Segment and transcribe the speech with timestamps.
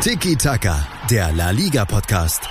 [0.00, 2.48] Tiki Taka, der La Liga Podcast.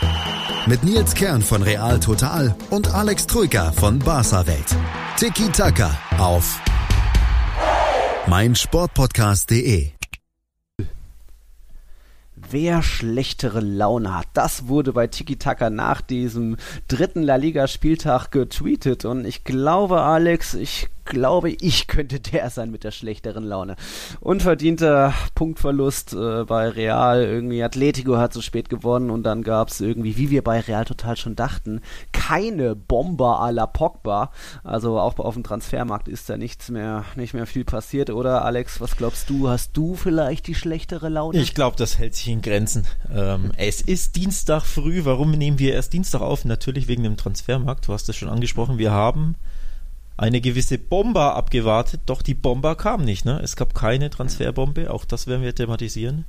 [0.66, 4.76] Mit Nils Kern von Real Total und Alex Troika von Barca Welt.
[5.16, 6.60] Tiki Taka auf
[8.28, 9.92] meinsportpodcast.de.
[12.36, 18.32] Wer schlechtere Laune hat, das wurde bei Tiki Taka nach diesem dritten La Liga Spieltag
[18.32, 23.76] getweetet und ich glaube, Alex, ich glaube, ich könnte der sein mit der schlechteren Laune.
[24.20, 27.24] Unverdienter Punktverlust äh, bei Real.
[27.24, 30.86] Irgendwie Atletico hat so spät gewonnen und dann gab es irgendwie, wie wir bei Real
[30.86, 34.32] total schon dachten, keine Bomber à la Pogba.
[34.64, 38.82] Also auch auf dem Transfermarkt ist da nichts mehr, nicht mehr viel passiert, oder Alex?
[38.82, 39.50] Was glaubst du?
[39.50, 41.40] Hast du vielleicht die schlechtere Laune?
[41.40, 42.86] Ich glaube, das hält sich in Grenzen.
[43.14, 45.06] Ähm, es ist Dienstag früh.
[45.06, 46.46] Warum nehmen wir erst Dienstag auf?
[46.46, 47.88] Natürlich wegen dem Transfermarkt.
[47.88, 48.78] Du hast es schon angesprochen.
[48.78, 49.36] Wir haben
[50.18, 53.26] eine gewisse Bomber abgewartet, doch die Bomber kam nicht.
[53.26, 53.40] Ne?
[53.44, 56.26] Es gab keine Transferbombe, auch das werden wir thematisieren.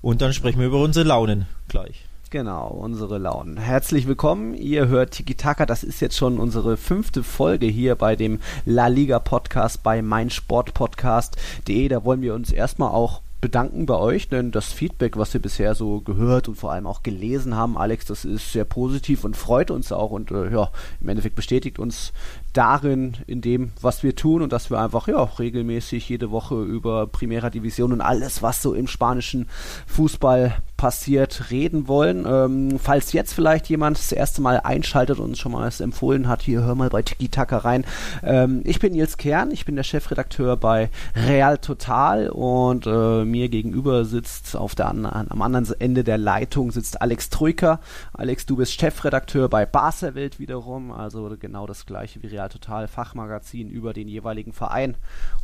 [0.00, 2.04] Und dann sprechen wir über unsere Launen gleich.
[2.30, 3.58] Genau, unsere Launen.
[3.58, 4.54] Herzlich willkommen.
[4.54, 5.66] Ihr hört Tiki Taka.
[5.66, 11.88] Das ist jetzt schon unsere fünfte Folge hier bei dem La Liga Podcast bei meinsportpodcast.de.
[11.88, 15.74] Da wollen wir uns erstmal auch bedanken bei euch, denn das Feedback, was wir bisher
[15.74, 19.70] so gehört und vor allem auch gelesen haben, Alex, das ist sehr positiv und freut
[19.70, 20.70] uns auch und äh, ja,
[21.00, 22.12] im Endeffekt bestätigt uns
[22.52, 27.06] darin, in dem, was wir tun und dass wir einfach ja regelmäßig jede Woche über
[27.06, 29.48] Primera Division und alles, was so im spanischen
[29.86, 32.26] Fußball passiert, reden wollen.
[32.26, 36.28] Ähm, falls jetzt vielleicht jemand das erste Mal einschaltet und uns schon mal es empfohlen
[36.28, 37.84] hat, hier hör mal bei Tiki Taka rein.
[38.22, 43.48] Ähm, ich bin Nils Kern, ich bin der Chefredakteur bei Real Total und äh, mir
[43.48, 47.80] gegenüber sitzt auf der an, am anderen Ende der Leitung sitzt Alex Troika.
[48.12, 52.88] Alex, du bist Chefredakteur bei Barca Welt wiederum, also genau das gleiche wie Real Total
[52.88, 54.96] Fachmagazin über den jeweiligen Verein.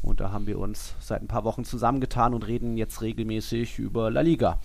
[0.03, 4.11] Und da haben wir uns seit ein paar Wochen zusammengetan und reden jetzt regelmäßig über
[4.11, 4.59] La Liga.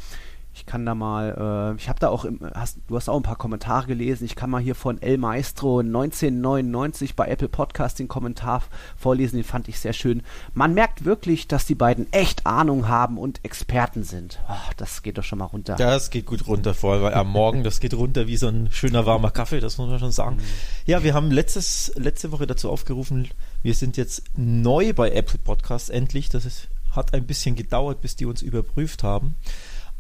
[0.56, 3.24] Ich kann da mal, äh, ich habe da auch, im, hast, du hast auch ein
[3.24, 4.26] paar Kommentare gelesen.
[4.26, 8.62] Ich kann mal hier von El Maestro 1999 bei Apple Podcast den Kommentar
[8.96, 9.38] vorlesen.
[9.38, 10.22] Den fand ich sehr schön.
[10.54, 14.40] Man merkt wirklich, dass die beiden echt Ahnung haben und Experten sind.
[14.48, 15.76] Oh, das geht doch schon mal runter.
[15.76, 17.64] Das geht gut runter, vor allem am Morgen.
[17.64, 19.60] Das geht runter wie so ein schöner warmer Kaffee.
[19.60, 20.36] Das muss man schon sagen.
[20.36, 20.42] Mhm.
[20.86, 23.28] Ja, wir haben letztes, letzte Woche dazu aufgerufen.
[23.64, 26.30] Wir sind jetzt neu bei Apple Podcast endlich.
[26.30, 29.36] Das ist, hat ein bisschen gedauert, bis die uns überprüft haben.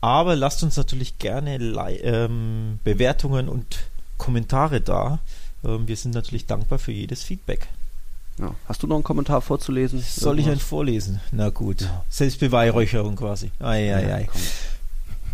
[0.03, 3.85] Aber lasst uns natürlich gerne ähm, Bewertungen und
[4.17, 5.19] Kommentare da.
[5.63, 7.67] Ähm, wir sind natürlich dankbar für jedes Feedback.
[8.37, 8.53] Ja.
[8.67, 10.01] Hast du noch einen Kommentar vorzulesen?
[10.01, 10.45] Soll Irgendwas?
[10.45, 11.21] ich einen vorlesen?
[11.31, 11.83] Na gut.
[11.83, 12.03] Ja.
[12.09, 13.51] Selbstbeweihräucherung quasi.
[13.61, 14.29] Ei, ei, ei.
[14.29, 14.37] Ah,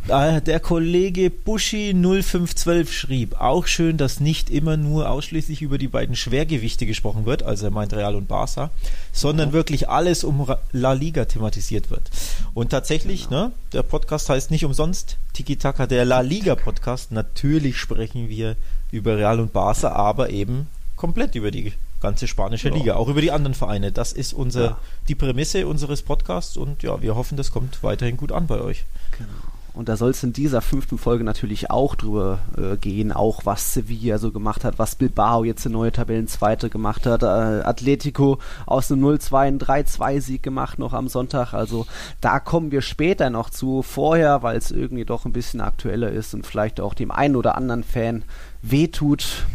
[0.09, 6.15] der Kollege Buschi 0512 schrieb, auch schön, dass nicht immer nur ausschließlich über die beiden
[6.15, 8.71] Schwergewichte gesprochen wird, also er meint Real und Barca,
[9.13, 9.53] sondern ja.
[9.53, 12.09] wirklich alles um La Liga thematisiert wird.
[12.53, 13.47] Und tatsächlich, genau.
[13.47, 17.11] ne, der Podcast heißt nicht umsonst Tiki Taka, der La Liga Podcast.
[17.11, 18.55] Natürlich sprechen wir
[18.91, 22.75] über Real und Barca, aber eben komplett über die ganze spanische ja.
[22.75, 23.91] Liga, auch über die anderen Vereine.
[23.91, 24.77] Das ist unser, ja.
[25.07, 28.85] die Prämisse unseres Podcasts und ja, wir hoffen, das kommt weiterhin gut an bei euch.
[29.17, 29.29] Genau.
[29.73, 33.73] Und da soll es in dieser fünften Folge natürlich auch drüber äh, gehen, auch was
[33.73, 38.91] Sevilla so gemacht hat, was Bilbao jetzt eine neue Tabellenzweite gemacht hat, äh, Atletico aus
[38.91, 41.53] einem 0-2 einen 3-2-Sieg gemacht noch am Sonntag.
[41.53, 41.85] Also
[42.19, 43.81] da kommen wir später noch zu.
[43.81, 47.55] Vorher, weil es irgendwie doch ein bisschen aktueller ist und vielleicht auch dem einen oder
[47.55, 48.23] anderen Fan
[48.61, 49.45] wehtut,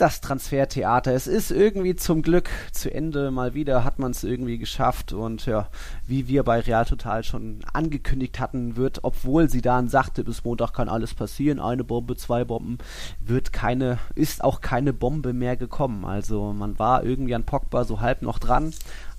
[0.00, 1.12] das Transfertheater.
[1.12, 3.30] Es ist irgendwie zum Glück zu Ende.
[3.30, 5.12] Mal wieder hat man es irgendwie geschafft.
[5.12, 5.68] Und ja,
[6.06, 10.72] wie wir bei Real Total schon angekündigt hatten, wird, obwohl sie dann sagte, bis Montag
[10.72, 12.78] kann alles passieren, eine Bombe, zwei Bomben,
[13.20, 16.04] wird keine, ist auch keine Bombe mehr gekommen.
[16.04, 18.72] Also man war irgendwie an Pogba so halb noch dran,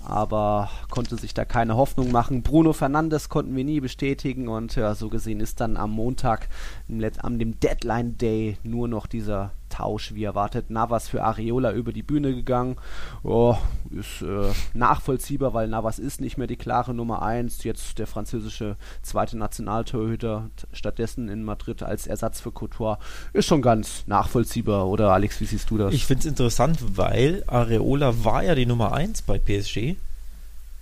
[0.05, 2.41] aber konnte sich da keine Hoffnung machen.
[2.41, 6.47] Bruno Fernandes konnten wir nie bestätigen und ja, so gesehen ist dann am Montag,
[6.87, 12.03] am dem Deadline Day, nur noch dieser Tausch, wie erwartet, Navas für Areola über die
[12.03, 12.75] Bühne gegangen.
[13.23, 13.55] Oh,
[13.91, 17.63] ist äh, nachvollziehbar, weil Navas ist nicht mehr die klare Nummer 1.
[17.63, 22.97] Jetzt der französische zweite Nationaltorhüter, stattdessen in Madrid als Ersatz für Couture.
[23.31, 25.93] Ist schon ganz nachvollziehbar, oder Alex, wie siehst du das?
[25.93, 29.95] Ich finde es interessant, weil Areola war ja die Nummer 1 bei PSG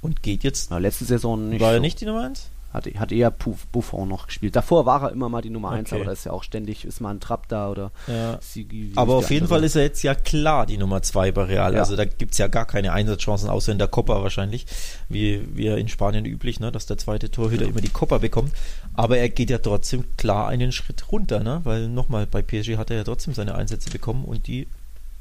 [0.02, 0.72] und geht jetzt.
[0.72, 1.62] Na, letzte Saison nicht.
[1.62, 2.50] War er nicht die Nummer 1?
[2.74, 4.56] Hat, hat eher Buffon noch gespielt.
[4.56, 5.96] Davor war er immer mal die Nummer 1, okay.
[5.96, 8.38] aber da ist ja auch ständig, ist mal ein Trapp da oder ja.
[8.42, 11.74] Sigi, Aber auf jeden Fall ist er jetzt ja klar die Nummer 2 bei Real.
[11.74, 11.80] Ja.
[11.80, 14.66] Also da gibt es ja gar keine Einsatzchancen, außer in der Copa wahrscheinlich,
[15.08, 17.70] wie, wie in Spanien üblich, ne, dass der zweite Torhüter ja.
[17.70, 18.52] immer die Copa bekommt.
[18.94, 21.62] Aber er geht ja trotzdem klar einen Schritt runter, ne?
[21.64, 24.68] weil nochmal, bei PSG hat er ja trotzdem seine Einsätze bekommen und die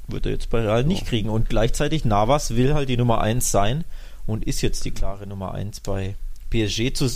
[0.09, 1.29] wird er jetzt bei Real nicht kriegen.
[1.29, 3.85] Und gleichzeitig Navas will halt die Nummer 1 sein
[4.27, 6.17] und ist jetzt die klare Nummer 1 bei
[6.51, 7.09] PSG zu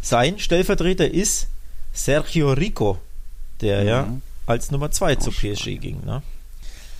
[0.00, 0.38] sein.
[0.38, 1.48] Stellvertreter ist
[1.92, 2.98] Sergio Rico,
[3.60, 3.88] der mhm.
[3.88, 4.08] ja
[4.46, 6.04] als Nummer 2 zu PSG ging.
[6.04, 6.22] Ne?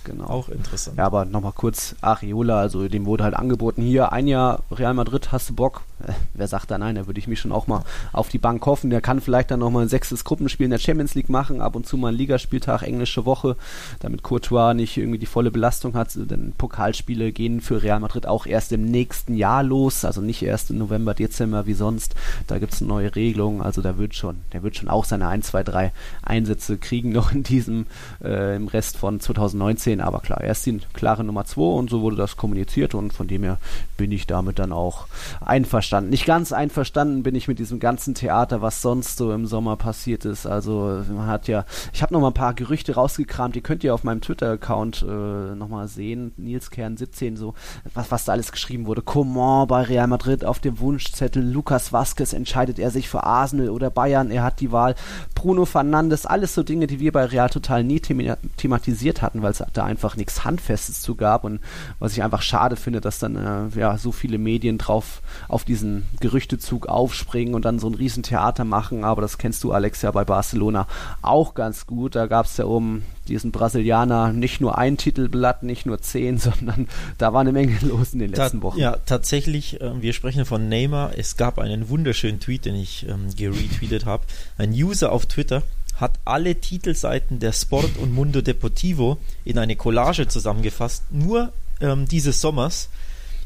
[0.05, 0.25] Genau.
[0.25, 0.97] Auch interessant.
[0.97, 5.31] Ja, aber nochmal kurz Ariola, also dem wurde halt angeboten, hier ein Jahr Real Madrid,
[5.31, 5.81] hast du Bock?
[6.05, 6.95] Äh, wer sagt da nein?
[6.95, 8.91] Da würde ich mich schon auch mal auf die Bank hoffen.
[8.91, 11.87] Der kann vielleicht dann nochmal ein sechstes Gruppenspiel in der Champions League machen, ab und
[11.87, 13.55] zu mal einen Ligaspieltag, englische Woche,
[13.99, 16.11] damit Courtois nicht irgendwie die volle Belastung hat.
[16.15, 20.69] Denn Pokalspiele gehen für Real Madrid auch erst im nächsten Jahr los, also nicht erst
[20.69, 22.13] im November, Dezember wie sonst.
[22.45, 25.27] Da gibt es eine neue Regelung, also da wird schon, der wird schon auch seine
[25.27, 25.91] 1, 2, 3
[26.21, 27.87] Einsätze kriegen noch in diesem,
[28.23, 30.05] äh, im Rest von 2019 sehen.
[30.05, 33.27] Aber klar, er ist die klare Nummer 2 und so wurde das kommuniziert und von
[33.27, 33.57] dem her
[33.97, 35.07] bin ich damit dann auch
[35.43, 36.09] einverstanden.
[36.09, 40.25] Nicht ganz einverstanden bin ich mit diesem ganzen Theater, was sonst so im Sommer passiert
[40.25, 40.45] ist.
[40.45, 43.93] Also man hat ja, ich habe noch mal ein paar Gerüchte rausgekramt, die könnt ihr
[43.93, 46.33] auf meinem Twitter-Account äh, nochmal sehen.
[46.37, 47.53] Nils Kern 17, so
[47.93, 49.01] was, was da alles geschrieben wurde.
[49.01, 53.89] Coman bei Real Madrid auf dem Wunschzettel, Lukas Vasquez entscheidet er sich für Arsenal oder
[53.89, 54.95] Bayern, er hat die Wahl.
[55.33, 59.63] Bruno Fernandes, alles so Dinge, die wir bei Real total nie thematisiert hatten, weil es
[59.73, 61.59] da einfach nichts Handfestes zu gab und
[61.99, 66.05] was ich einfach schade finde, dass dann äh, ja so viele Medien drauf auf diesen
[66.19, 70.25] Gerüchtezug aufspringen und dann so ein Riesentheater machen, aber das kennst du Alex ja bei
[70.25, 70.87] Barcelona
[71.21, 72.15] auch ganz gut.
[72.15, 76.87] Da gab es ja um diesen Brasilianer nicht nur ein Titelblatt, nicht nur zehn, sondern
[77.17, 78.79] da war eine Menge los in den letzten Ta Wochen.
[78.79, 81.17] Ja, tatsächlich, äh, wir sprechen von Neymar.
[81.17, 84.23] Es gab einen wunderschönen Tweet, den ich ähm, geretweetet habe.
[84.57, 85.63] Ein User auf Twitter
[85.95, 92.41] hat alle Titelseiten der Sport und Mundo Deportivo in eine Collage zusammengefasst, nur ähm, dieses
[92.41, 92.89] Sommers,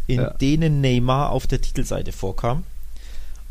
[0.07, 0.31] in ja.
[0.31, 2.63] denen Neymar auf der Titelseite vorkam.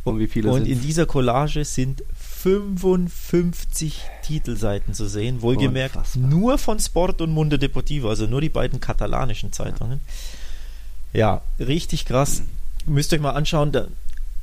[0.04, 6.28] Und, wie viele und in dieser Collage sind 55 Titelseiten zu sehen, wohlgemerkt Unfassbar.
[6.28, 10.00] nur von Sport und Mundo Deportivo, also nur die beiden katalanischen Zeitungen.
[11.12, 12.42] Ja, ja richtig krass.
[12.86, 12.94] Mhm.
[12.94, 13.88] Müsst ihr euch mal anschauen, da,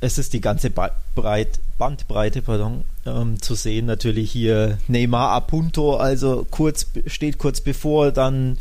[0.00, 3.86] es ist die ganze Breit, Bandbreite pardon, ähm, zu sehen.
[3.86, 8.58] Natürlich hier Neymar a punto, also kurz steht kurz bevor, dann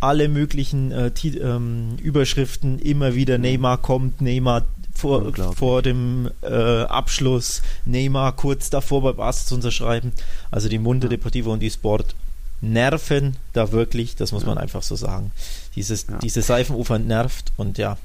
[0.00, 3.38] alle möglichen äh, ähm, Überschriften immer wieder.
[3.38, 10.12] Neymar kommt, Neymar vor, vor dem äh, Abschluss, Neymar kurz davor bei Barca zu unterschreiben.
[10.50, 11.10] Also die Munde ja.
[11.10, 12.14] Deportivo und die Sport
[12.60, 14.48] nerven da wirklich, das muss ja.
[14.48, 15.32] man einfach so sagen.
[15.76, 16.18] Dieses, ja.
[16.18, 17.96] Diese Seifenufer nervt und ja,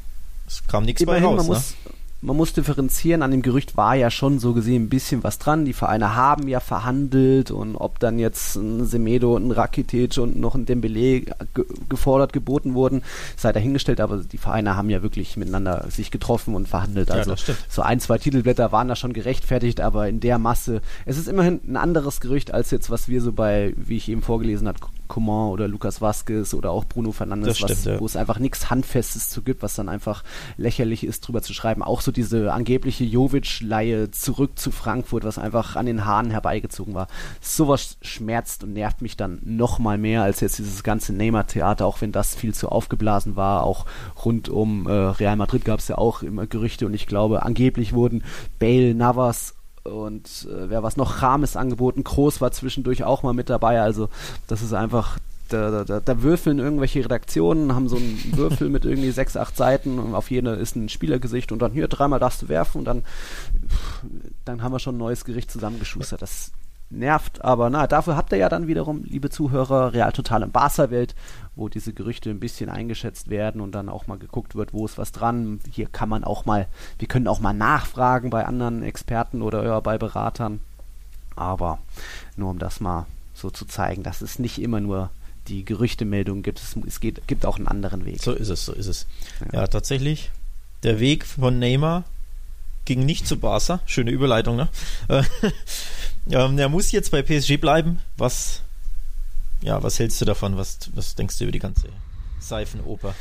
[0.48, 1.38] es kam nichts bei raus.
[1.38, 1.54] Man ne?
[1.54, 1.76] muss,
[2.22, 5.66] man muss differenzieren, an dem Gerücht war ja schon so gesehen ein bisschen was dran.
[5.66, 10.36] Die Vereine haben ja verhandelt und ob dann jetzt ein Semedo und ein Rakitic und
[10.38, 13.04] noch ein Dembele ge gefordert, geboten wurden,
[13.36, 17.12] sei dahingestellt, aber die Vereine haben ja wirklich miteinander sich getroffen und verhandelt.
[17.12, 21.18] Also ja, so ein, zwei Titelblätter waren da schon gerechtfertigt, aber in der Masse, es
[21.18, 24.68] ist immerhin ein anderes Gerücht als jetzt, was wir so bei, wie ich eben vorgelesen
[24.68, 28.00] habe, Coman oder Lukas Vasquez oder auch Bruno Fernandes, stimmt, was, ja.
[28.00, 30.24] wo es einfach nichts Handfestes zu gibt, was dann einfach
[30.58, 31.84] lächerlich ist, drüber zu schreiben.
[31.84, 37.08] Auch so diese angebliche Jovic-Leihe zurück zu Frankfurt, was einfach an den Haaren herbeigezogen war.
[37.42, 42.02] Sowas schmerzt und nervt mich dann noch mal mehr als jetzt dieses ganze Neymar-Theater, auch
[42.02, 43.64] wenn das viel zu aufgeblasen war.
[43.64, 43.86] Auch
[44.24, 47.94] rund um äh, Real Madrid gab es ja auch immer Gerüchte und ich glaube, angeblich
[47.94, 48.24] wurden
[48.60, 49.57] Bale, Navas
[49.88, 54.10] und äh, wer was noch, Rames angeboten, Groß war zwischendurch auch mal mit dabei, also
[54.48, 55.18] das ist einfach,
[55.50, 60.00] da, da, da würfeln irgendwelche Redaktionen, haben so einen Würfel mit irgendwie sechs, acht Seiten
[60.00, 63.04] und auf jene ist ein Spielergesicht und dann hier dreimal darfst du werfen und dann,
[64.46, 66.22] dann haben wir schon ein neues Gericht zusammengeschustert.
[66.22, 66.52] Das
[66.90, 71.16] nervt, aber na, dafür habt ihr ja dann wiederum, liebe Zuhörer, Real Total im Barca-Welt,
[71.56, 74.98] wo diese Gerüchte ein bisschen eingeschätzt werden und dann auch mal geguckt wird, wo ist
[74.98, 75.60] was dran.
[75.72, 76.68] Hier kann man auch mal,
[77.00, 80.62] wir können auch mal nachfragen bei anderen Experten oder ja, bei Beratern.
[81.36, 81.80] Aber
[82.36, 85.10] nur um das mal so zu zeigen, dass es nicht immer nur
[85.48, 88.22] die Gerüchtemeldung gibt, es, es geht, gibt auch einen anderen Weg.
[88.22, 89.08] So ist es, so ist es.
[89.52, 90.32] Ja, ja tatsächlich.
[90.84, 92.04] Der Weg von Neymar
[92.86, 93.80] ging nicht zu Barca.
[93.86, 94.68] Schöne Überleitung, ne?
[96.32, 98.00] Ähm, er muss jetzt bei PSG bleiben.
[98.18, 98.62] Was,
[99.62, 100.58] ja, was hältst du davon?
[100.58, 101.88] Was, was denkst du über die ganze
[102.40, 103.14] Seifenoper?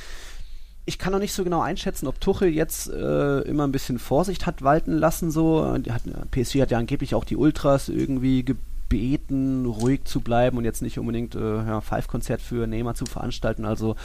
[0.89, 4.47] ich kann noch nicht so genau einschätzen, ob Tuchel jetzt äh, immer ein bisschen Vorsicht
[4.47, 5.33] hat walten lassen.
[5.33, 8.45] So, hat, PSG hat ja angeblich auch die Ultras irgendwie
[8.89, 13.65] beten, ruhig zu bleiben und jetzt nicht unbedingt äh, ja, Five-Konzert für Neymar zu veranstalten.
[13.65, 13.97] Also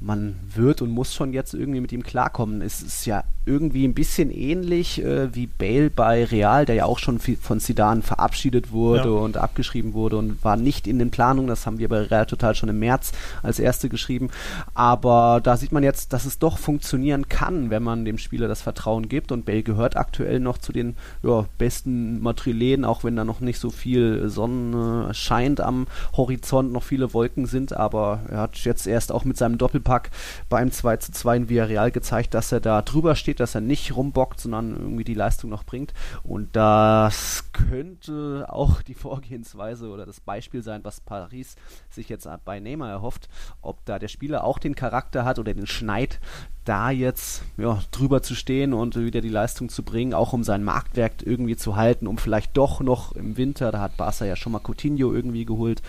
[0.00, 2.62] man wird und muss schon jetzt irgendwie mit ihm klarkommen.
[2.62, 6.98] Es ist ja irgendwie ein bisschen ähnlich äh, wie Bale bei Real, der ja auch
[6.98, 9.14] schon von Zidane verabschiedet wurde ja.
[9.14, 11.48] und abgeschrieben wurde und war nicht in den Planungen.
[11.48, 14.28] Das haben wir bei Real total schon im März als erste geschrieben.
[14.74, 18.62] Aber da sieht man jetzt, dass es doch funktionieren kann, wenn man dem Spieler das
[18.62, 19.32] Vertrauen gibt.
[19.32, 23.58] Und Bale gehört aktuell noch zu den ja, besten Matrilen, auch wenn da noch nicht
[23.58, 29.12] so viel Sonne scheint am Horizont, noch viele Wolken sind, aber er hat jetzt erst
[29.12, 30.10] auch mit seinem Doppelpack
[30.48, 33.96] beim 2 zu 2 in Villarreal gezeigt, dass er da drüber steht, dass er nicht
[33.96, 35.94] rumbockt, sondern irgendwie die Leistung noch bringt.
[36.22, 41.56] Und das könnte auch die Vorgehensweise oder das Beispiel sein, was Paris
[41.90, 43.28] sich jetzt bei Neymar erhofft,
[43.62, 46.20] ob da der Spieler auch den Charakter hat oder den Schneid,
[46.64, 50.62] da jetzt ja, drüber zu stehen und wieder die Leistung zu bringen, auch um sein
[50.62, 54.52] Marktwerk irgendwie zu halten, um vielleicht doch noch im Winter, da hat Barca ja schon
[54.52, 55.82] mal Coutinho irgendwie geholt,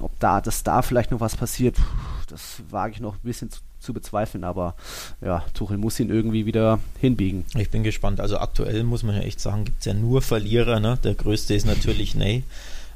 [0.00, 1.76] ob da, dass da vielleicht noch was passiert,
[2.28, 4.74] das wage ich noch ein bisschen zu, zu bezweifeln, aber
[5.20, 7.44] ja, Tuchel muss ihn irgendwie wieder hinbiegen.
[7.56, 8.20] Ich bin gespannt.
[8.20, 10.80] Also aktuell muss man ja echt sagen, gibt es ja nur Verlierer.
[10.80, 10.98] Ne?
[11.02, 12.44] Der größte ist natürlich Ney,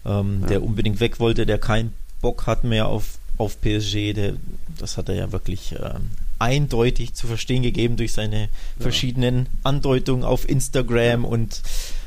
[0.04, 0.47] ähm, ja.
[0.47, 4.14] der unbedingt weg wollte, der keinen Bock hat mehr auf, auf PSG.
[4.14, 4.35] Der,
[4.78, 8.49] das hat er ja wirklich ähm, eindeutig zu verstehen gegeben durch seine ja.
[8.78, 11.62] verschiedenen Andeutungen auf Instagram und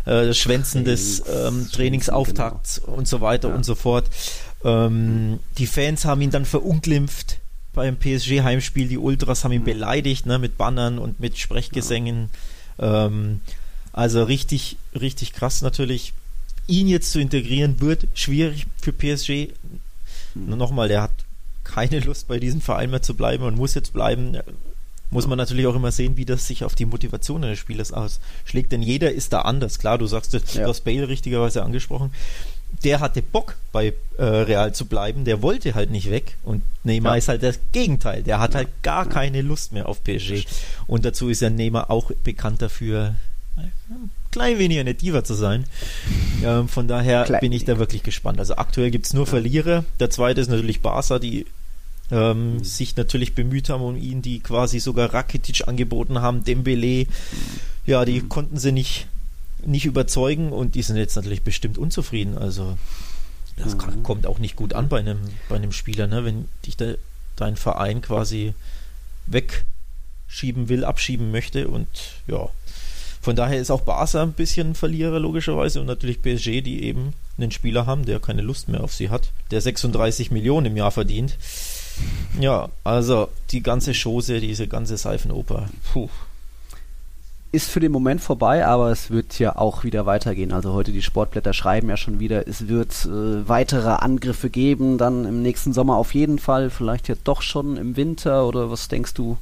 [0.09, 2.97] äh, Schwänzen des ähm, Trainingsauftakts genau.
[2.97, 4.09] und so weiter und so fort.
[4.63, 7.37] Ähm, die Fans haben ihn dann verunglimpft
[7.73, 8.87] beim PSG-Heimspiel.
[8.87, 12.31] Die Ultras haben ihn beleidigt ne, mit Bannern und mit Sprechgesängen.
[12.79, 13.41] Ähm,
[13.93, 16.13] also richtig, richtig krass natürlich.
[16.65, 19.53] Ihn jetzt zu integrieren wird schwierig für PSG.
[20.33, 21.11] Nur nochmal, der hat
[21.63, 24.37] keine Lust bei diesem Verein mehr zu bleiben und muss jetzt bleiben.
[25.11, 28.71] Muss man natürlich auch immer sehen, wie das sich auf die Motivation eines Spielers ausschlägt,
[28.71, 29.79] denn jeder ist da anders.
[29.79, 30.67] Klar, du sagst, du ja.
[30.67, 32.11] hast Bale richtigerweise angesprochen
[32.83, 37.13] der hatte Bock bei äh, Real zu bleiben, der wollte halt nicht weg und Neymar
[37.13, 37.17] ja.
[37.17, 40.45] ist halt das Gegenteil, der hat halt gar keine Lust mehr auf PSG
[40.87, 43.15] und dazu ist ja Neymar auch bekannt dafür,
[43.57, 43.71] ein
[44.31, 45.65] klein wenig eine Diva zu sein.
[46.43, 48.39] Ähm, von daher klein bin ich da wirklich gespannt.
[48.39, 49.83] Also aktuell gibt es nur Verlierer.
[49.99, 51.45] Der zweite ist natürlich Barca, die
[52.11, 52.63] ähm, mhm.
[52.63, 57.07] sich natürlich bemüht haben um ihn, die quasi sogar Rakitic angeboten haben, Dembele.
[57.85, 58.29] Ja, die mhm.
[58.29, 59.07] konnten sie nicht
[59.65, 62.37] nicht überzeugen und die sind jetzt natürlich bestimmt unzufrieden.
[62.37, 62.77] Also
[63.57, 64.03] das kann, mhm.
[64.03, 66.23] kommt auch nicht gut an bei einem, bei einem Spieler, ne?
[66.23, 66.97] wenn dich de,
[67.35, 68.53] dein Verein quasi
[69.25, 71.87] wegschieben will, abschieben möchte und
[72.27, 72.49] ja.
[73.21, 77.51] Von daher ist auch Barca ein bisschen Verlierer logischerweise und natürlich PSG, die eben einen
[77.51, 81.37] Spieler haben, der keine Lust mehr auf sie hat, der 36 Millionen im Jahr verdient.
[82.39, 86.10] Ja, also die ganze Chose, diese ganze Seifenoper, puh,
[87.51, 90.51] ist für den Moment vorbei, aber es wird ja auch wieder weitergehen.
[90.51, 95.25] Also heute die Sportblätter schreiben ja schon wieder, es wird äh, weitere Angriffe geben, dann
[95.25, 99.15] im nächsten Sommer auf jeden Fall, vielleicht jetzt doch schon im Winter oder was denkst
[99.15, 99.38] du?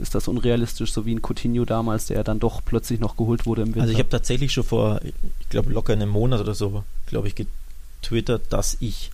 [0.00, 3.62] Ist das unrealistisch, so wie ein Coutinho damals, der dann doch plötzlich noch geholt wurde
[3.62, 3.82] im Winter?
[3.82, 7.34] Also ich habe tatsächlich schon vor, ich glaube locker einem Monat oder so, glaube ich,
[7.34, 9.10] getwittert, dass ich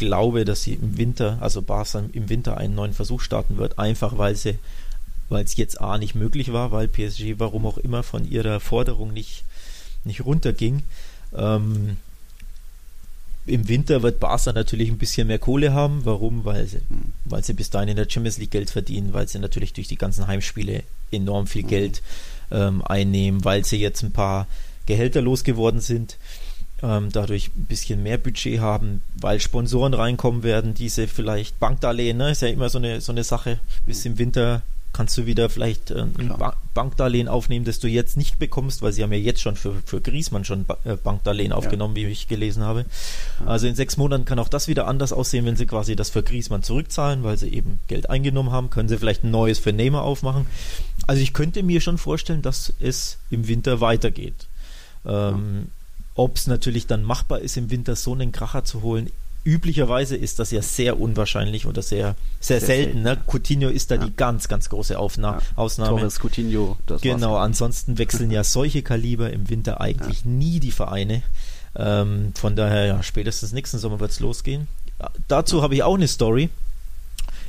[0.00, 4.18] glaube, dass sie im Winter, also Barca im Winter einen neuen Versuch starten wird, einfach
[4.18, 4.58] weil sie
[5.28, 9.12] weil es jetzt A nicht möglich war, weil PSG warum auch immer von ihrer Forderung
[9.12, 9.44] nicht,
[10.02, 10.82] nicht runterging.
[11.32, 11.98] Ähm,
[13.46, 16.04] Im Winter wird Barca natürlich ein bisschen mehr Kohle haben.
[16.04, 16.44] Warum?
[16.44, 16.80] Weil sie,
[17.24, 19.98] weil sie bis dahin in der Champions League Geld verdienen, weil sie natürlich durch die
[19.98, 21.68] ganzen Heimspiele enorm viel mhm.
[21.68, 22.02] Geld
[22.50, 24.48] ähm, einnehmen, weil sie jetzt ein paar
[24.86, 26.16] Gehälter losgeworden sind
[26.82, 32.30] ähm, dadurch ein bisschen mehr Budget haben, weil Sponsoren reinkommen werden, diese vielleicht Bankdarlehen, ne,
[32.30, 35.90] ist ja immer so eine, so eine Sache, bis im Winter kannst du wieder vielleicht
[35.90, 39.40] äh, ein ba Bankdarlehen aufnehmen, das du jetzt nicht bekommst, weil sie haben ja jetzt
[39.40, 42.06] schon für, für Griesmann schon ba äh, Bankdarlehen aufgenommen, ja.
[42.06, 42.84] wie ich gelesen habe.
[43.44, 46.22] Also in sechs Monaten kann auch das wieder anders aussehen, wenn sie quasi das für
[46.22, 50.02] Griesmann zurückzahlen, weil sie eben Geld eingenommen haben, können sie vielleicht ein neues für Nehmer
[50.02, 50.46] aufmachen.
[51.06, 54.48] Also ich könnte mir schon vorstellen, dass es im Winter weitergeht.
[55.04, 55.68] Ähm,
[56.14, 59.10] Ob es natürlich dann machbar ist, im Winter so einen Kracher zu holen,
[59.44, 63.02] üblicherweise ist das ja sehr unwahrscheinlich oder sehr, sehr, sehr selten.
[63.02, 63.16] Ne?
[63.26, 64.04] Coutinho ist da ja.
[64.04, 65.42] die ganz, ganz große Aufna ja.
[65.56, 65.98] Ausnahme.
[65.98, 66.76] Torres, Coutinho.
[67.00, 70.30] genau, ansonsten wechseln ja solche Kaliber im Winter eigentlich ja.
[70.30, 71.22] nie die Vereine.
[71.76, 74.68] Ähm, von daher, ja, spätestens nächsten Sommer wird es losgehen.
[75.28, 76.50] Dazu habe ich auch eine Story.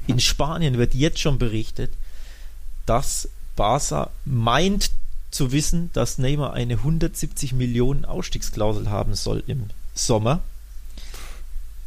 [0.07, 1.91] In Spanien wird jetzt schon berichtet,
[2.85, 4.91] dass Barca meint
[5.31, 10.41] zu wissen, dass Neymar eine 170 Millionen Ausstiegsklausel haben soll im Sommer.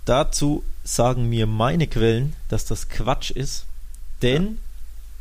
[0.05, 3.65] Dazu sagen mir meine Quellen, dass das Quatsch ist,
[4.23, 4.59] denn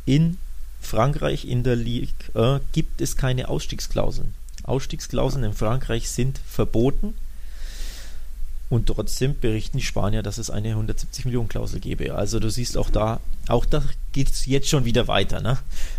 [0.04, 0.38] in
[0.80, 4.34] Frankreich in der Ligue äh, gibt es keine Ausstiegsklauseln.
[4.64, 7.14] Ausstiegsklauseln in Frankreich sind verboten
[8.70, 12.14] und trotzdem berichten die Spanier, dass es eine 170 Millionen Klausel gäbe.
[12.14, 13.82] Also du siehst auch da, auch da
[14.14, 15.42] geht es jetzt schon wieder weiter.
[15.42, 15.58] Ne?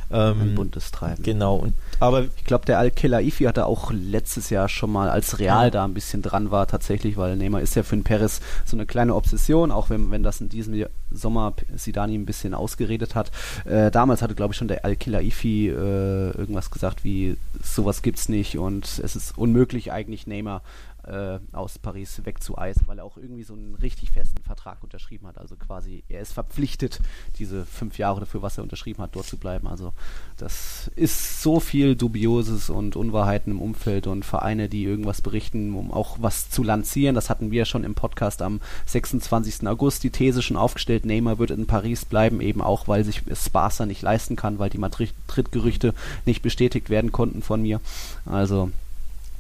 [0.09, 1.21] Ähm, Ein buntes Treiben.
[1.21, 1.57] Genau.
[1.57, 5.83] Und, aber ich glaube, der Al-Khelaifi hatte auch letztes Jahr schon mal, als Real da
[5.83, 9.13] ein bisschen dran war, tatsächlich, weil Neymar ist ja für den Perez so eine kleine
[9.13, 13.31] Obsession, auch wenn, wenn das in diesem Sommer Sidani ein bisschen ausgeredet hat.
[13.65, 18.57] Äh, damals hatte, glaube ich, schon der Al-Khelaifi äh, irgendwas gesagt wie, sowas gibt's nicht
[18.57, 20.61] und es ist unmöglich eigentlich Neymar
[21.07, 25.37] äh, aus Paris wegzueisen, weil er auch irgendwie so einen richtig festen Vertrag unterschrieben hat.
[25.37, 26.99] Also quasi, er ist verpflichtet,
[27.37, 29.67] diese fünf Jahre dafür, was er unterschrieben hat, dort zu bleiben.
[29.67, 29.93] Also
[30.37, 35.91] das ist so viel Dubioses und Unwahrheiten im Umfeld und Vereine, die irgendwas berichten, um
[35.91, 37.15] auch was zu lancieren.
[37.15, 39.67] Das hatten wir schon im Podcast am 26.
[39.67, 43.85] August die These schon aufgestellt, Neymar wird in Paris bleiben, eben auch, weil sich Sparsa
[43.85, 45.93] nicht leisten kann, weil die Madrid-Gerüchte
[46.25, 47.79] nicht bestätigt werden konnten von mir.
[48.25, 48.71] Also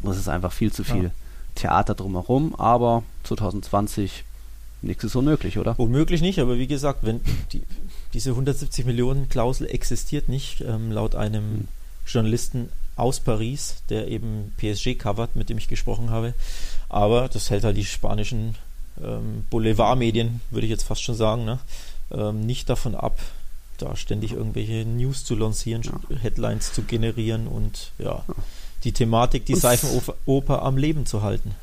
[0.01, 1.11] das ist einfach viel zu viel ja.
[1.55, 4.23] Theater drumherum, aber 2020
[4.81, 5.79] nichts ist unmöglich, oder?
[5.79, 7.21] Unmöglich nicht, aber wie gesagt, wenn
[7.51, 7.63] die,
[8.13, 11.67] diese 170 Millionen Klausel existiert nicht, ähm, laut einem hm.
[12.05, 16.33] Journalisten aus Paris, der eben PSG covert, mit dem ich gesprochen habe.
[16.87, 18.55] Aber das hält halt die spanischen
[19.03, 21.59] ähm, Boulevardmedien, würde ich jetzt fast schon sagen, ne?
[22.11, 23.19] ähm, nicht davon ab,
[23.77, 25.99] da ständig irgendwelche News zu lancieren, ja.
[26.17, 28.23] Headlines zu generieren und ja,
[28.85, 31.55] die Thematik, die Seifenoper am Leben zu halten.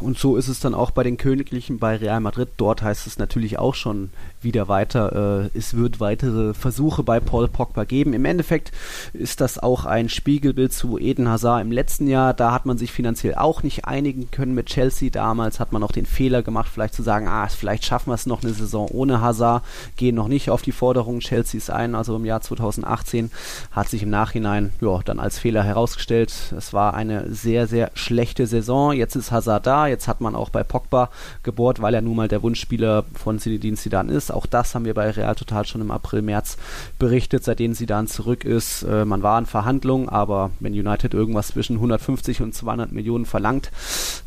[0.00, 2.48] Und so ist es dann auch bei den Königlichen bei Real Madrid.
[2.56, 5.50] Dort heißt es natürlich auch schon wieder weiter.
[5.54, 8.12] Äh, es wird weitere Versuche bei Paul Pogba geben.
[8.12, 8.72] Im Endeffekt
[9.12, 12.34] ist das auch ein Spiegelbild zu Eden Hazard im letzten Jahr.
[12.34, 15.10] Da hat man sich finanziell auch nicht einigen können mit Chelsea.
[15.10, 18.26] Damals hat man auch den Fehler gemacht, vielleicht zu sagen, ah, vielleicht schaffen wir es
[18.26, 19.64] noch eine Saison ohne Hazard,
[19.96, 21.94] gehen noch nicht auf die Forderungen Chelseas ein.
[21.94, 23.30] Also im Jahr 2018
[23.72, 26.32] hat sich im Nachhinein ja, dann als Fehler herausgestellt.
[26.56, 28.92] Es war eine sehr, sehr schlechte Saison.
[28.92, 29.86] Jetzt ist Hazard da.
[29.86, 31.10] Jetzt hat man auch bei Pogba
[31.42, 34.32] gebohrt, weil er nun mal der Wunschspieler von Zinedine Zidane ist.
[34.32, 36.56] Auch das haben wir bei Real Total schon im April, März
[36.98, 38.82] berichtet, seitdem Zidane zurück ist.
[38.82, 43.70] Äh, man war in Verhandlungen, aber wenn United irgendwas zwischen 150 und 200 Millionen verlangt,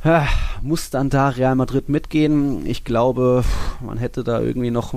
[0.03, 0.22] äh,
[0.62, 2.65] muss dann da Real Madrid mitgehen.
[2.65, 3.44] Ich glaube,
[3.82, 4.94] man hätte da irgendwie noch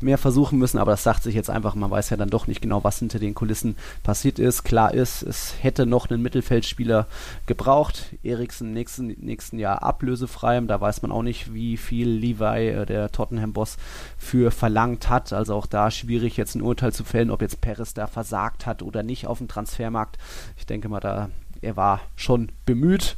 [0.00, 2.60] mehr versuchen müssen, aber das sagt sich jetzt einfach, man weiß ja dann doch nicht
[2.60, 4.64] genau, was hinter den Kulissen passiert ist.
[4.64, 7.06] Klar ist, es hätte noch einen Mittelfeldspieler
[7.46, 8.14] gebraucht.
[8.22, 13.10] Eriksen nächsten, nächsten Jahr ablösefrei, da weiß man auch nicht, wie viel Levi, äh, der
[13.10, 13.76] Tottenham-Boss,
[14.18, 15.32] für verlangt hat.
[15.32, 18.82] Also auch da schwierig jetzt ein Urteil zu fällen, ob jetzt Perez da versagt hat
[18.82, 20.18] oder nicht auf dem Transfermarkt.
[20.56, 21.28] Ich denke mal, da
[21.62, 23.16] er war schon bemüht,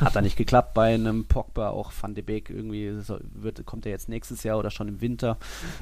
[0.00, 2.92] hat da nicht geklappt bei einem Pogba, auch Van de Beek irgendwie
[3.34, 5.36] wird, kommt er jetzt nächstes Jahr oder schon im Winter.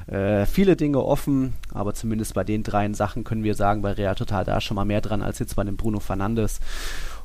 [0.07, 4.15] Äh, viele Dinge offen, aber zumindest bei den dreien Sachen können wir sagen, bei Real
[4.15, 6.59] Total da schon mal mehr dran als jetzt bei dem Bruno Fernandes.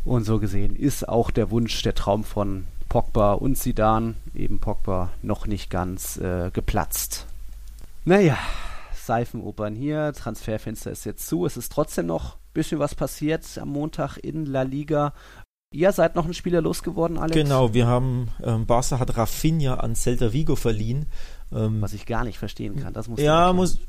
[0.05, 5.11] Und so gesehen ist auch der Wunsch, der Traum von Pogba und Sidan, eben Pogba,
[5.22, 7.27] noch nicht ganz äh, geplatzt.
[8.05, 8.37] Naja,
[8.94, 14.16] Seifenopern hier, Transferfenster ist jetzt zu, es ist trotzdem noch bisschen was passiert am Montag
[14.16, 15.12] in La Liga.
[15.75, 17.35] Ihr seid noch ein Spieler losgeworden, Alex?
[17.35, 21.07] Genau, wir haben, ähm, Barca hat Rafinha an Celta Vigo verliehen.
[21.53, 22.93] Ähm, was ich gar nicht verstehen kann.
[22.95, 23.81] Das muss ja, muss,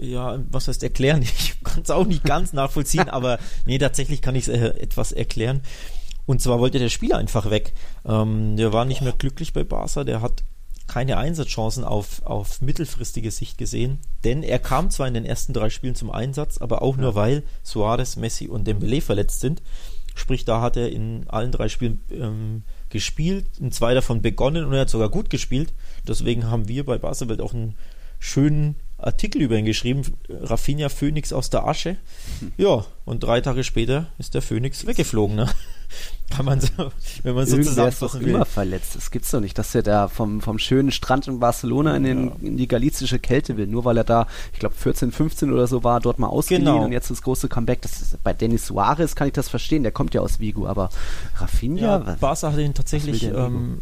[0.00, 1.22] ja, was heißt erklären?
[1.38, 5.12] Ich kann es auch nicht ganz nachvollziehen, aber nee, tatsächlich kann ich es äh, etwas
[5.12, 5.60] erklären.
[6.24, 7.74] Und zwar wollte der Spieler einfach weg.
[8.06, 10.42] Ähm, der war nicht mehr glücklich bei Barca, der hat
[10.86, 15.68] keine Einsatzchancen auf, auf mittelfristige Sicht gesehen, denn er kam zwar in den ersten drei
[15.68, 19.60] Spielen zum Einsatz, aber auch nur weil Suarez, Messi und Dembele verletzt sind.
[20.16, 24.72] Sprich, da hat er in allen drei Spielen ähm, gespielt, in zwei davon begonnen und
[24.72, 25.74] er hat sogar gut gespielt.
[26.08, 27.74] Deswegen haben wir bei Baselwelt auch einen
[28.18, 31.98] schönen Artikel über ihn geschrieben, Rafinha Phoenix aus der Asche.
[32.40, 32.52] Hm.
[32.56, 35.36] Ja, und drei Tage später ist der Phoenix weggeflogen.
[35.36, 35.50] Ne?
[36.30, 36.68] Kann man so,
[37.22, 38.34] wenn man so zusammenfassen will.
[38.34, 38.96] immer verletzt.
[38.96, 42.26] Das gibt's doch nicht, dass er da vom, vom schönen Strand in Barcelona in, den,
[42.26, 42.32] ja.
[42.42, 45.84] in die galizische Kälte will, nur weil er da, ich glaube 14, 15 oder so
[45.84, 46.84] war, dort mal ausgeliehen genau.
[46.84, 47.82] und jetzt das große Comeback.
[47.82, 50.90] Das ist, bei Dennis Suarez kann ich das verstehen, der kommt ja aus Vigo, aber
[51.36, 51.80] Rafinha?
[51.80, 53.78] Ja, Barca hat ihn tatsächlich ähm,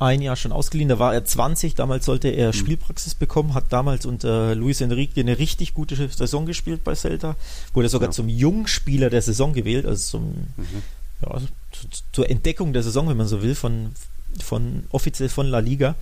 [0.00, 2.54] ein Jahr schon ausgeliehen, da war er 20, damals sollte er mhm.
[2.54, 7.36] Spielpraxis bekommen, hat damals unter Luis Enrique eine richtig gute Saison gespielt bei Celta,
[7.72, 8.12] wurde sogar ja.
[8.12, 10.22] zum Jungspieler der Saison gewählt, also zum
[10.56, 10.82] mhm
[11.24, 11.46] ja, also
[12.12, 13.92] zur Entdeckung der Saison, wenn man so will, von,
[14.42, 15.94] von offiziell von La Liga.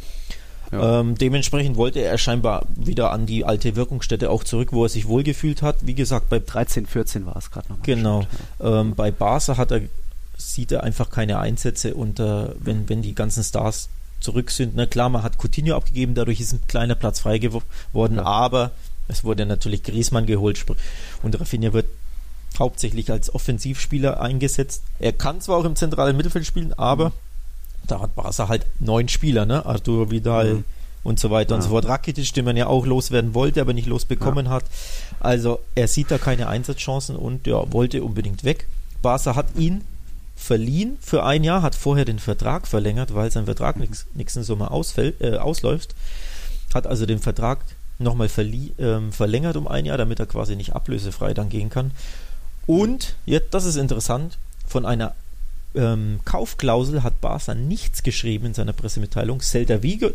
[0.71, 1.01] Ja.
[1.01, 5.07] Ähm, dementsprechend wollte er scheinbar wieder an die alte Wirkungsstätte auch zurück, wo er sich
[5.07, 5.77] wohlgefühlt hat.
[5.83, 7.83] Wie gesagt, bei 13, 14 war es gerade noch.
[7.83, 8.27] Genau.
[8.59, 8.81] Ja.
[8.81, 9.83] Ähm, bei Barca hat er,
[10.39, 14.87] sieht er einfach keine Einsätze und äh, wenn, wenn die ganzen Stars zurück sind, na
[14.87, 18.25] klar, man hat Coutinho abgegeben, dadurch ist ein kleiner Platz frei geworden, ja.
[18.25, 18.71] aber
[19.09, 20.65] es wurde natürlich Griezmann geholt
[21.23, 21.87] und Rafinha wird
[22.59, 24.83] hauptsächlich als Offensivspieler eingesetzt.
[24.99, 27.13] Er kann zwar auch im zentralen Mittelfeld spielen, aber mhm.
[27.87, 29.65] da hat Barca halt neun Spieler, ne?
[29.67, 30.65] Arturo Vidal mhm.
[31.03, 31.57] und so weiter ja.
[31.57, 31.87] und so fort.
[31.87, 34.53] Rakitic, den man ja auch loswerden wollte, aber nicht losbekommen ja.
[34.53, 34.65] hat.
[35.21, 38.67] Also er sieht da keine Einsatzchancen und ja, wollte unbedingt weg.
[39.03, 39.83] Barca hat ihn
[40.37, 43.89] verliehen für ein Jahr, hat vorher den Vertrag verlängert, weil sein Vertrag mhm.
[44.15, 45.95] nächsten Sommer ausfällt, äh, ausläuft.
[46.75, 47.59] Hat also den Vertrag
[47.99, 48.29] nochmal
[48.79, 51.93] ähm, verlängert um ein Jahr, damit er quasi nicht ablösefrei dann gehen kann.
[52.67, 55.15] Und, jetzt, das ist interessant, von einer
[55.75, 59.41] ähm, Kaufklausel hat Barca nichts geschrieben in seiner Pressemitteilung.
[59.41, 60.13] Celta Vigo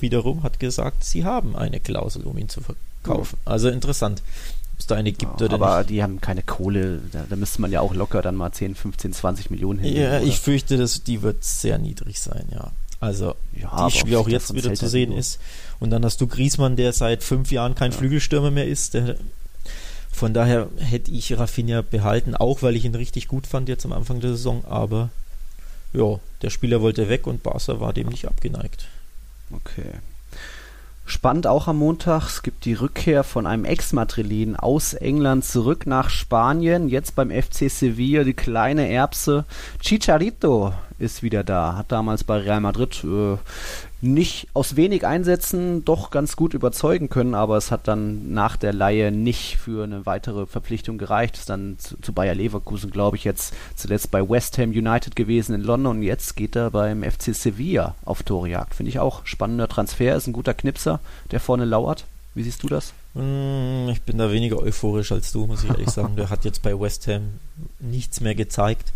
[0.00, 3.38] wiederum hat gesagt, sie haben eine Klausel, um ihn zu verkaufen.
[3.44, 3.50] Mhm.
[3.50, 4.22] Also interessant,
[4.74, 5.90] ob es da eine gibt ja, oder aber nicht.
[5.90, 9.12] die haben keine Kohle, da, da müsste man ja auch locker dann mal 10, 15,
[9.12, 9.96] 20 Millionen hin.
[9.96, 12.72] Ja, ich fürchte, dass die wird sehr niedrig sein, ja.
[12.98, 15.38] Also, ja, die wie auch jetzt wieder zu sehen ist.
[15.78, 17.98] Und dann hast du Griesmann, der seit fünf Jahren kein ja.
[17.98, 18.94] Flügelstürmer mehr ist.
[18.94, 19.16] Der,
[20.16, 23.92] von daher hätte ich Rafinha behalten, auch weil ich ihn richtig gut fand jetzt am
[23.92, 24.64] Anfang der Saison.
[24.64, 25.10] Aber
[25.92, 28.86] ja, der Spieler wollte weg und Barca war dem nicht abgeneigt.
[29.50, 29.92] Okay.
[31.04, 36.08] Spannend auch am Montag, es gibt die Rückkehr von einem Ex-Madrilin aus England zurück nach
[36.08, 39.44] Spanien, jetzt beim FC Sevilla, die kleine Erbse.
[39.80, 43.36] Chicharito ist wieder da, hat damals bei Real Madrid äh,
[44.00, 48.72] nicht aus wenig Einsätzen doch ganz gut überzeugen können, aber es hat dann nach der
[48.72, 51.36] Laie nicht für eine weitere Verpflichtung gereicht.
[51.36, 55.54] Ist dann zu, zu Bayer Leverkusen, glaube ich, jetzt zuletzt bei West Ham United gewesen
[55.54, 58.74] in London und jetzt geht er beim FC Sevilla auf Torjagd.
[58.74, 62.04] Finde ich auch spannender Transfer, ist ein guter Knipser, der vorne lauert.
[62.34, 62.92] Wie siehst du das?
[63.14, 66.16] Hm, ich bin da weniger euphorisch als du, muss ich ehrlich sagen.
[66.16, 67.40] Der hat jetzt bei West Ham
[67.80, 68.92] nichts mehr gezeigt.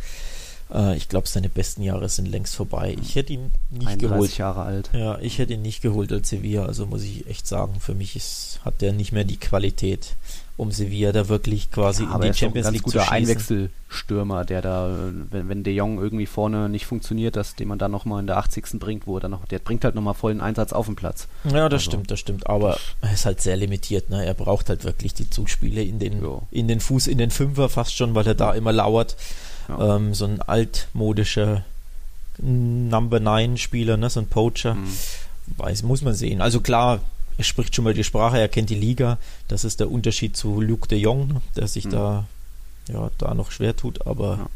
[0.73, 2.97] Äh, ich glaube, seine besten Jahre sind längst vorbei.
[3.03, 4.37] Ich hätte ihn nicht geholt.
[4.37, 4.91] Jahre alt.
[4.93, 6.67] Ja, ich hätte ihn nicht geholt als Sevilla.
[6.67, 10.15] Also muss ich echt sagen, für mich ist, hat der nicht mehr die Qualität,
[10.57, 13.17] um Sevilla da wirklich quasi ja, in die Champions ein League guter zu schießen.
[13.17, 17.91] Einwechselstürmer, der da, wenn, wenn De Jong irgendwie vorne nicht funktioniert, dass den man dann
[17.91, 18.79] nochmal in der 80.
[18.79, 21.29] bringt, wo er dann noch, der bringt halt nochmal vollen Einsatz auf den Platz.
[21.45, 21.91] Ja, das also.
[21.91, 22.47] stimmt, das stimmt.
[22.47, 24.11] Aber er ist halt sehr limitiert.
[24.11, 24.25] Ne?
[24.25, 27.97] Er braucht halt wirklich die Zugspiele in den, in den Fuß, in den Fünfer fast
[27.97, 29.17] schon, weil er da immer lauert.
[29.79, 29.97] Ja.
[29.97, 31.65] Ähm, so ein altmodischer
[32.39, 34.11] Number 9 Spieler, ne?
[34.11, 34.75] so ein Poacher.
[34.75, 34.89] Mhm.
[35.57, 36.41] Weiß, muss man sehen.
[36.41, 37.01] Also klar,
[37.37, 39.19] er spricht schon mal die Sprache, er kennt die Liga.
[39.49, 41.91] Das ist der Unterschied zu Luke de Jong, der sich mhm.
[41.91, 42.25] da,
[42.89, 44.47] ja, da noch schwer tut, aber ja.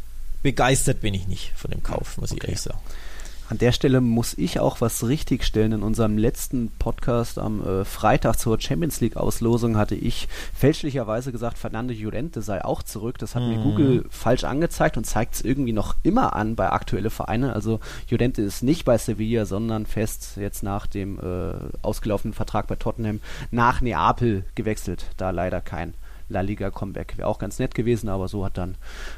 [0.43, 2.41] begeistert bin ich nicht von dem Kauf, muss okay.
[2.43, 2.79] ich ehrlich sagen.
[3.55, 5.71] An der Stelle muss ich auch was richtigstellen.
[5.71, 11.57] In unserem letzten Podcast am äh, Freitag zur Champions League Auslosung hatte ich fälschlicherweise gesagt,
[11.57, 13.17] Fernando Llorente sei auch zurück.
[13.19, 13.49] Das hat mhm.
[13.51, 17.53] mir Google falsch angezeigt und zeigt es irgendwie noch immer an bei aktuelle Vereine.
[17.53, 17.79] Also
[18.11, 23.21] Llorente ist nicht bei Sevilla, sondern fest jetzt nach dem äh, ausgelaufenen Vertrag bei Tottenham
[23.53, 25.07] nach Neapel gewechselt.
[25.17, 25.95] Da leider kein
[26.29, 27.19] La Liga Comeback.
[27.19, 28.77] Wäre auch ganz nett gewesen, aber so hat dann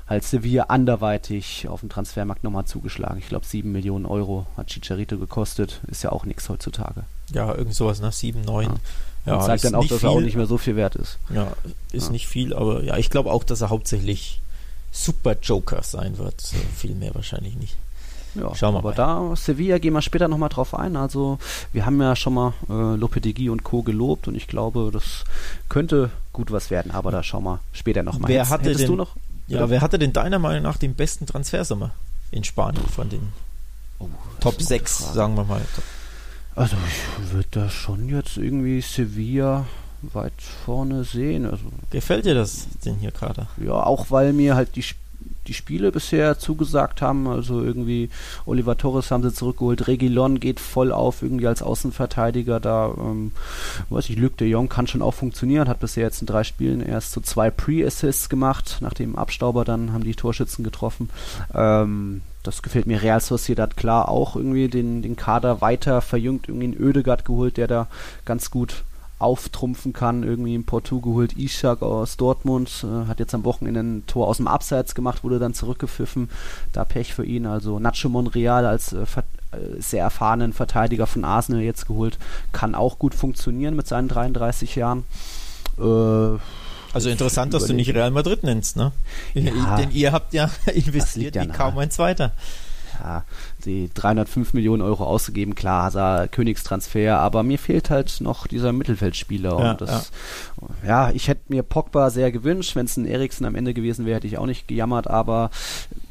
[0.09, 3.19] halt Sevilla anderweitig auf dem Transfermarkt nochmal zugeschlagen.
[3.19, 5.81] Ich glaube, 7 Millionen Euro hat Chicharito gekostet.
[5.87, 7.05] Ist ja auch nichts heutzutage.
[7.33, 8.13] Ja, irgend sowas, ne?
[8.13, 8.67] 7, 9.
[8.67, 8.75] Ja.
[9.27, 10.09] Ja, zeigt dann auch, dass viel.
[10.09, 11.19] er auch nicht mehr so viel wert ist.
[11.31, 11.53] Ja,
[11.91, 12.13] ist ja.
[12.13, 14.41] nicht viel, aber ja, ich glaube auch, dass er hauptsächlich
[14.93, 16.41] Super Joker sein wird.
[16.41, 17.77] So viel mehr wahrscheinlich nicht.
[18.37, 18.95] Ja, Schauen wir aber mal.
[19.31, 20.97] da, Sevilla, gehen wir später nochmal drauf ein.
[20.97, 21.39] Also,
[21.73, 23.83] wir haben ja schon mal äh, Lopetegui und Co.
[23.83, 25.25] gelobt und ich glaube, das
[25.69, 28.29] könnte gut was werden, aber da schauen wir später nochmal.
[28.29, 29.17] Wer hatte Hättest denn, du noch?
[29.49, 31.93] Ja, wer hatte denn deiner Meinung nach den besten Transfersommer
[32.31, 33.33] in Spanien von den
[34.01, 34.09] oh,
[34.41, 35.63] Top 6, sagen wir mal?
[36.55, 39.67] Also, ich würde da schon jetzt irgendwie Sevilla
[40.03, 40.33] weit
[40.65, 41.47] vorne sehen.
[41.47, 43.47] Also, Gefällt dir das denn hier gerade?
[43.59, 45.06] Ja, auch weil mir halt die Spiele
[45.47, 47.27] die Spiele bisher zugesagt haben.
[47.27, 48.11] Also irgendwie
[48.45, 49.87] Oliver Torres haben sie zurückgeholt.
[49.87, 52.61] Regilon geht voll auf irgendwie als Außenverteidiger.
[52.61, 53.33] Da, ähm,
[53.91, 55.69] weiß ich, Luc de Jong kann schon auch funktionieren.
[55.69, 58.79] Hat bisher jetzt in drei Spielen erst so zwei Pre-Assists gemacht.
[58.81, 61.11] Nach dem Abstauber dann haben die Torschützen getroffen.
[61.55, 63.03] Ähm, das gefällt mir.
[63.03, 66.49] Real Sociedad klar auch irgendwie den, den Kader weiter verjüngt.
[66.49, 67.89] Irgendwie einen Ödegard geholt, der da
[68.25, 68.85] ganz gut
[69.19, 70.23] auftrumpfen kann.
[70.23, 74.37] Irgendwie im Porto geholt Ishak aus Dortmund, äh, hat jetzt am Wochenende ein Tor aus
[74.37, 76.29] dem Abseits gemacht, wurde dann zurückgepfiffen.
[76.73, 77.47] Da Pech für ihn.
[77.47, 79.07] Also Nacho Monreal als äh,
[79.53, 82.19] äh, sehr erfahrenen Verteidiger von Arsenal jetzt geholt,
[82.53, 85.05] kann auch gut funktionieren mit seinen 33 Jahren.
[85.79, 86.39] Äh,
[86.93, 88.93] also interessant, dass du nicht Real Madrid nennst, ne?
[89.35, 92.33] Ja, Denn ihr habt ja investiert wie kaum ein zweiter.
[93.01, 93.25] Ja,
[93.65, 99.59] die 305 Millionen Euro ausgegeben, klar, Hazard, Königstransfer, aber mir fehlt halt noch dieser Mittelfeldspieler.
[99.59, 100.13] Ja, und das,
[100.83, 101.09] ja.
[101.09, 104.17] ja ich hätte mir Pogba sehr gewünscht, wenn es ein Eriksen am Ende gewesen wäre,
[104.17, 105.51] hätte ich auch nicht gejammert, aber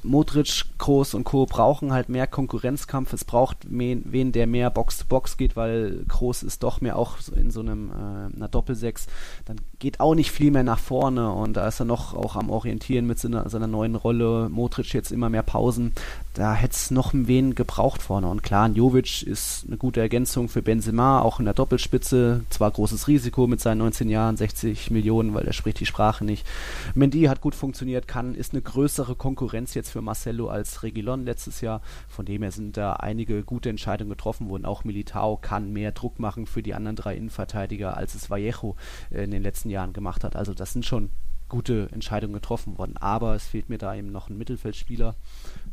[0.06, 1.46] Modric, Kroos und Co.
[1.46, 3.12] brauchen halt mehr Konkurrenzkampf.
[3.14, 7.60] Es braucht wen, der mehr Box-to-Box geht, weil Kroos ist doch mehr auch in so
[7.60, 9.08] einem äh, einer Doppelsechs.
[9.46, 12.50] Dann geht auch nicht viel mehr nach vorne und da ist er noch auch am
[12.50, 14.50] Orientieren mit seiner, seiner neuen Rolle.
[14.50, 15.94] Modric jetzt immer mehr Pausen.
[16.34, 18.28] Da hätte es noch wen gebraucht vorne.
[18.28, 22.42] Und klar, Jovic ist eine gute Ergänzung für Benzema, auch in der Doppelspitze.
[22.50, 26.46] Zwar großes Risiko mit seinen 19 Jahren, 60 Millionen, weil er spricht die Sprache nicht.
[26.94, 31.62] Mendy hat gut funktioniert, kann, ist eine größere Konkurrenz jetzt für Marcelo als Regilon letztes
[31.62, 31.82] Jahr.
[32.08, 34.66] Von dem her sind da einige gute Entscheidungen getroffen worden.
[34.66, 38.76] Auch Militao kann mehr Druck machen für die anderen drei Innenverteidiger, als es Vallejo
[39.10, 40.36] in den letzten Jahren gemacht hat.
[40.36, 41.10] Also das sind schon
[41.50, 42.98] gute Entscheidungen getroffen worden.
[42.98, 45.16] Aber es fehlt mir da eben noch ein Mittelfeldspieler.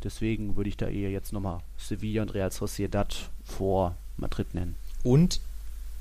[0.03, 4.75] Deswegen würde ich da eher jetzt nochmal Sevilla und Real Sociedad vor Madrid nennen.
[5.03, 5.39] Und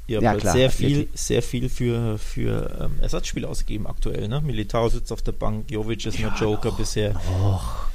[0.06, 4.28] ihr habt Ja, klar, sehr viel, sehr viel für, für ähm, Ersatzspiele ausgegeben aktuell.
[4.28, 4.40] Ne?
[4.40, 6.76] Militao sitzt auf der Bank, Jovic ist nur Ja, Joker noch.
[6.78, 7.14] bisher.
[7.16, 7.91] Och.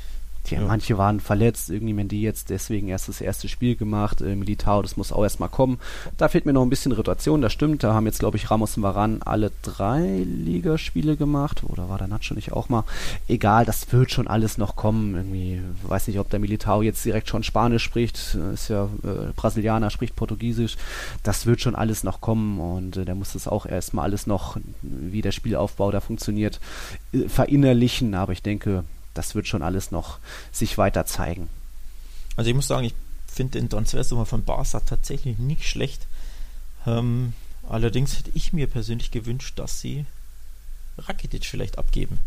[0.50, 0.62] Die, Ja.
[0.62, 4.98] Manche waren verletzt, irgendwie Mendy jetzt deswegen erst das erste Spiel gemacht, äh, Militao, das
[4.98, 5.80] muss auch erstmal kommen.
[6.18, 7.84] Da fehlt mir noch ein bisschen Rotation, das stimmt.
[7.84, 11.64] Da haben jetzt, glaube ich, Ramos und Varan alle drei Ligaspiele gemacht.
[11.64, 12.84] Oder war der Nacho nicht auch mal?
[13.28, 15.16] Egal, das wird schon alles noch kommen.
[15.16, 19.32] Irgendwie, weiß nicht, ob der Militao jetzt direkt schon Spanisch spricht, äh, ist ja äh,
[19.36, 20.78] Brasilianer, spricht Portugiesisch.
[21.24, 24.58] Das wird schon alles noch kommen und äh, der muss das auch erstmal alles noch,
[24.82, 26.60] wie der Spielaufbau da funktioniert,
[27.14, 28.16] äh, verinnerlichen.
[28.16, 28.84] Aber ich denke,
[29.18, 30.20] das wird schon alles noch
[30.52, 31.50] sich weiter zeigen.
[32.36, 32.94] Also ich muss sagen, ich
[33.28, 36.06] finde den Transfersummer von Barca tatsächlich nicht schlecht.
[36.86, 37.34] Ähm,
[37.68, 40.06] allerdings hätte ich mir persönlich gewünscht, dass sie
[40.98, 42.20] Rakitic vielleicht abgeben.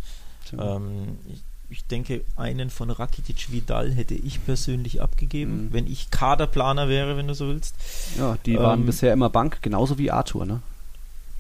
[0.59, 5.73] Ähm, ich, ich denke, einen von Rakitic Vidal hätte ich persönlich abgegeben, Mhm.
[5.73, 7.75] wenn ich Kaderplaner wäre, wenn du so willst.
[8.19, 10.61] Ja, die waren Ähm, bisher immer Bank, genauso wie Arthur, ne?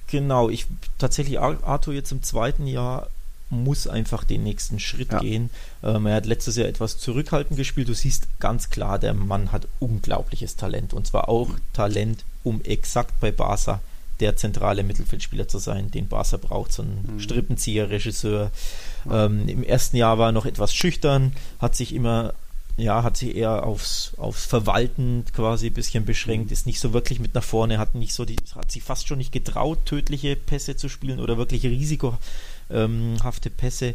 [0.09, 0.67] Genau, ich
[0.99, 3.09] tatsächlich Ar- Arthur jetzt im zweiten Jahr
[3.51, 5.19] muss einfach den nächsten Schritt Ja.
[5.19, 5.51] gehen.
[5.83, 7.89] Ähm, er hat letztes Jahr etwas zurückhaltend gespielt.
[7.89, 13.19] Du siehst ganz klar, der Mann hat unglaubliches Talent und zwar auch Talent, um exakt
[13.21, 13.81] bei Barca
[14.21, 17.21] der zentrale Mittelfeldspieler zu sein, den Barca braucht, so ein Mhm.
[17.21, 18.51] Strippenzieher, Regisseur.
[19.11, 22.35] Ähm, Im ersten Jahr war er noch etwas schüchtern, hat sich immer
[22.77, 27.19] ja, hat sich eher aufs, aufs Verwalten quasi ein bisschen beschränkt, ist nicht so wirklich
[27.21, 30.77] mit nach vorne, hat nicht so die, hat sich fast schon nicht getraut, tödliche Pässe
[30.77, 31.63] zu spielen oder wirklich
[32.71, 33.95] risikohafte Pässe.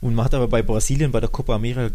[0.00, 1.94] Und man hat aber bei Brasilien bei der Copa America,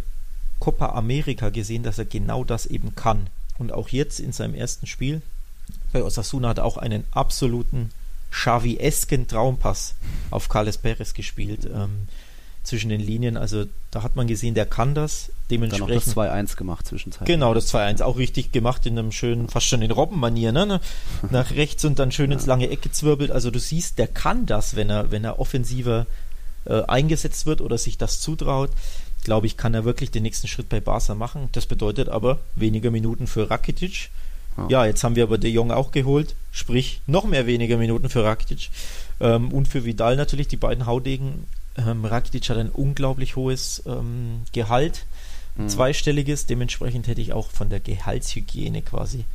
[0.59, 3.27] Copa America gesehen, dass er genau das eben kann.
[3.57, 5.21] Und auch jetzt in seinem ersten Spiel
[5.93, 7.91] bei Osasuna hat er auch einen absoluten
[8.31, 9.95] Xavi-esken Traumpass
[10.29, 11.65] auf Carles Perez gespielt.
[11.65, 12.07] Ähm,
[12.63, 15.31] zwischen den Linien, also da hat man gesehen, der kann das.
[15.49, 17.27] Dann noch das Dementsprechend 2-1 gemacht zwischenzeitlich.
[17.27, 20.79] Genau, das 2-1 auch richtig gemacht in einem schönen, fast schon in Robben-Manier, ne?
[21.29, 23.31] Nach rechts und dann schön ins lange Eck gezwirbelt.
[23.31, 26.05] Also du siehst, der kann das, wenn er, wenn er offensiver
[26.65, 28.69] äh, eingesetzt wird oder sich das zutraut.
[29.23, 31.49] Glaube ich, kann er wirklich den nächsten Schritt bei Barca machen.
[31.51, 34.09] Das bedeutet aber weniger Minuten für Rakitic.
[34.57, 34.67] Ja.
[34.69, 38.23] Ja, jetzt haben wir aber De Jong auch geholt, sprich noch mehr weniger Minuten für
[38.23, 38.69] Rakitic.
[39.19, 41.45] Ähm, und für Vidal natürlich, die beiden Haudegen.
[41.77, 45.05] Ähm, Rakitic hat ein unglaublich hohes ähm, Gehalt
[45.57, 45.67] Mhm.
[45.67, 46.45] zweistelliges.
[46.45, 49.25] Dementsprechend hätte ich auch von der Gehaltshygiene quasi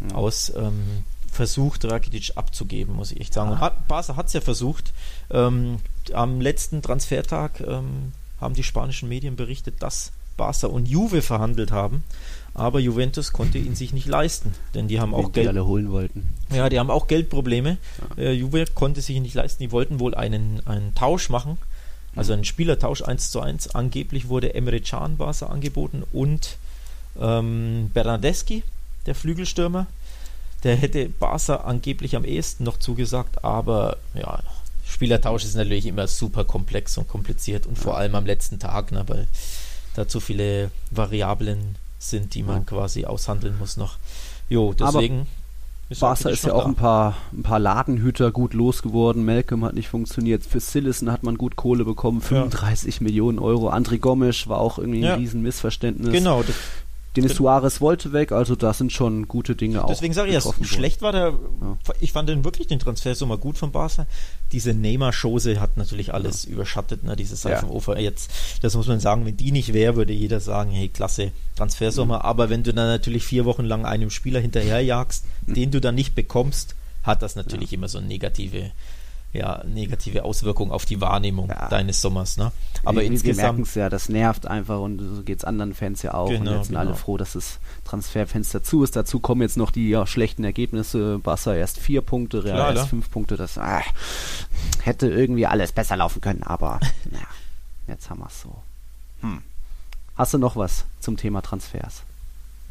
[0.00, 0.12] Mhm.
[0.12, 3.50] aus ähm, versucht, Rakitic abzugeben, muss ich echt sagen.
[3.50, 3.54] Ja.
[3.54, 4.92] Und hat, Barca hat es ja versucht.
[5.30, 5.76] Ähm,
[6.12, 12.02] am letzten Transfertag ähm, haben die spanischen Medien berichtet, dass Barca und Juve verhandelt haben.
[12.52, 15.48] Aber Juventus konnte ihn sich nicht leisten, denn die haben auch die Geld.
[15.48, 16.26] alle holen wollten.
[16.52, 17.76] Ja, die haben auch Geldprobleme.
[18.16, 19.62] Äh, Juve konnte sich nicht leisten.
[19.62, 21.58] Die wollten wohl einen, einen Tausch machen,
[22.16, 23.74] also einen Spielertausch 1 zu 1.
[23.74, 26.56] Angeblich wurde Emre Can Barca angeboten und
[27.20, 28.62] ähm, Bernardeschi,
[29.06, 29.86] der Flügelstürmer.
[30.64, 34.40] Der hätte Barca angeblich am ehesten noch zugesagt, aber ja,
[34.84, 39.04] Spielertausch ist natürlich immer super komplex und kompliziert und vor allem am letzten Tag, ne,
[39.06, 39.28] weil
[39.94, 43.96] da zu viele Variablen sind, die man quasi aushandeln muss noch.
[44.48, 45.26] Jo, Aber deswegen
[45.90, 46.68] ist Barca ist ja auch da.
[46.68, 49.24] ein paar, ein paar Ladenhüter gut losgeworden.
[49.24, 50.44] Malcolm hat nicht funktioniert.
[50.46, 52.20] Für Sillison hat man gut Kohle bekommen.
[52.20, 53.70] 35 Millionen Euro.
[53.70, 55.14] André Gomes war auch irgendwie ein Ja.
[55.16, 56.12] riesen Missverständnis.
[56.12, 56.54] Genau, das,
[57.16, 58.30] Denis Suarez wollte weg.
[58.30, 59.88] Also da sind schon gute Dinge auch.
[59.88, 61.30] deswegen sage ich, ja, schlecht war der.
[61.30, 61.76] Ja.
[62.00, 64.06] Ich fand den wirklich den Transfersummer gut von Barca.
[64.52, 67.16] Diese Neymar-Chose hat natürlich alles überschattet, ne?
[67.16, 67.98] Diese Seifenofer.
[67.98, 68.30] Jetzt,
[68.62, 72.18] das muss man sagen, wenn die nicht wäre, würde jeder sagen, hey, klasse, Transfersummer.
[72.18, 72.22] Mhm.
[72.22, 75.54] Aber wenn du dann natürlich vier Wochen lang einem Spieler hinterherjagst, Mhm.
[75.54, 78.70] den du dann nicht bekommst, hat das natürlich immer so eine negative,
[79.32, 81.68] ja, negative Auswirkung auf die Wahrnehmung Ja.
[81.68, 82.36] deines Sommers.
[82.36, 82.50] Ne?
[82.84, 83.66] Aber wir, wir merken insgesamt.
[83.68, 86.28] es ja, das nervt einfach und so geht es anderen Fans ja auch.
[86.30, 86.98] und Genau, jetzt sind alle genau.
[86.98, 88.96] froh, dass das Transferfenster zu ist.
[88.96, 91.18] Dazu kommen jetzt noch die ja, schlechten Ergebnisse.
[91.20, 92.86] Barca erst vier Punkte, Real Klar, erst ja.
[92.86, 93.36] fünf Punkte.
[93.36, 93.82] Das ah,
[94.82, 96.80] hätte irgendwie alles besser laufen können, aber
[97.12, 97.18] ja,
[97.86, 98.54] jetzt haben wir es so.
[99.20, 99.42] Hm.
[100.16, 102.02] Hast du noch was zum Thema Transfers?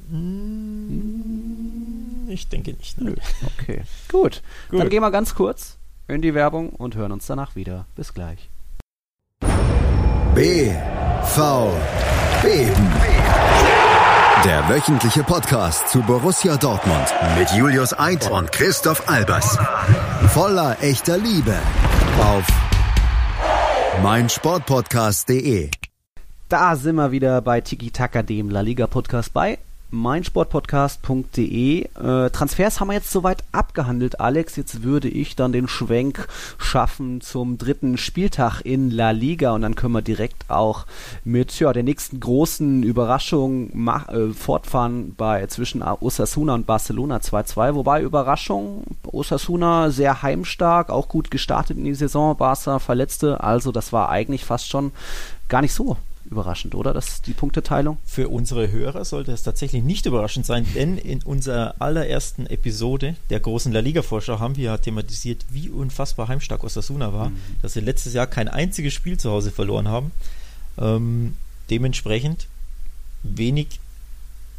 [0.10, 3.00] Mm, Ich denke nicht.
[3.00, 3.12] Nö.
[3.12, 3.17] Ne?
[3.60, 4.41] Okay, gut.
[4.72, 4.89] Dann Gut.
[4.89, 5.76] gehen wir ganz kurz
[6.10, 7.86] in die Werbung und hören uns danach wieder.
[7.95, 8.50] Bis gleich.
[10.36, 10.72] B
[11.24, 11.72] V
[12.41, 12.91] Beben.
[14.45, 19.58] Der wöchentliche Podcast zu Borussia Dortmund mit Julius Eid und Christoph Albers.
[20.28, 21.58] Voller echter Liebe
[22.22, 22.45] auf
[24.02, 25.69] meinsportpodcast.de.
[26.48, 29.60] Da sind wir wieder bei Tiki Taka, dem La Liga Podcast bei
[29.91, 31.82] meinsportpodcast.de.
[31.84, 34.56] Äh, Transfers haben wir jetzt soweit abgehandelt, Alex.
[34.56, 39.75] Jetzt würde ich dann den Schwenk schaffen zum dritten Spieltag in La Liga und dann
[39.75, 40.86] können wir direkt auch
[41.23, 47.75] mit ja, der nächsten großen Überraschung mach, äh, fortfahren bei zwischen Osasuna und Barcelona 2-2.
[47.75, 53.93] Wobei Überraschung, Osasuna sehr heimstark, auch gut gestartet in die Saison, Barca verletzte, also das
[53.93, 54.91] war eigentlich fast schon
[55.47, 55.97] gar nicht so
[56.29, 56.93] überraschend, oder?
[56.93, 57.97] Das die Punkteteilung?
[58.05, 63.39] Für unsere Hörer sollte es tatsächlich nicht überraschend sein, denn in unserer allerersten Episode der
[63.39, 67.37] großen La Liga-Vorschau haben wir ja thematisiert, wie unfassbar heimstark Osasuna war, mhm.
[67.61, 70.11] dass sie letztes Jahr kein einziges Spiel zu Hause verloren haben.
[70.77, 71.35] Ähm,
[71.69, 72.47] dementsprechend
[73.23, 73.79] wenig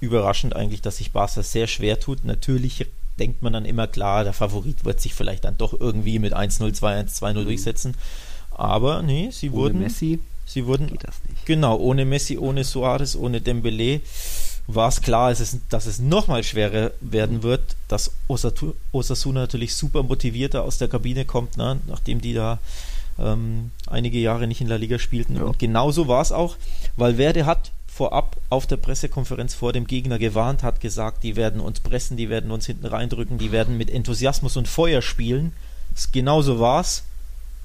[0.00, 2.24] überraschend eigentlich, dass sich Barca sehr schwer tut.
[2.24, 2.86] Natürlich
[3.18, 6.78] denkt man dann immer klar, der Favorit wird sich vielleicht dann doch irgendwie mit 1-0,
[6.78, 7.44] 2-1, 2-0 mhm.
[7.44, 7.94] durchsetzen.
[8.50, 9.78] Aber nee, sie Ohne wurden.
[9.80, 10.18] Messi
[10.52, 10.98] Sie wurden.
[11.44, 14.00] Genau, ohne Messi, ohne Suarez, ohne Dembele
[14.66, 20.02] war es klar, dass es, dass es nochmal schwerer werden wird, dass Osasuna natürlich super
[20.02, 21.78] motivierter aus der Kabine kommt, ne?
[21.86, 22.58] nachdem die da
[23.18, 25.36] ähm, einige Jahre nicht in La Liga spielten.
[25.36, 25.42] Ja.
[25.42, 26.56] Und genauso war es auch,
[26.96, 31.60] weil Werde hat vorab auf der Pressekonferenz vor dem Gegner gewarnt, hat gesagt, die werden
[31.60, 35.52] uns pressen, die werden uns hinten reindrücken, die werden mit Enthusiasmus und Feuer spielen.
[36.12, 37.04] Genauso war es.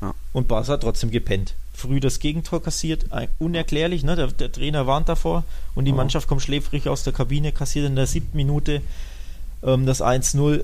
[0.01, 0.13] Ja.
[0.33, 3.05] Und Barca hat trotzdem gepennt früh das Gegentor kassiert.
[3.39, 4.15] Unerklärlich, ne?
[4.15, 5.43] der, der Trainer warnt davor
[5.75, 5.95] und die oh.
[5.95, 8.81] Mannschaft kommt schläfrig aus der Kabine, kassiert in der siebten Minute
[9.63, 10.63] ähm, das 1-0.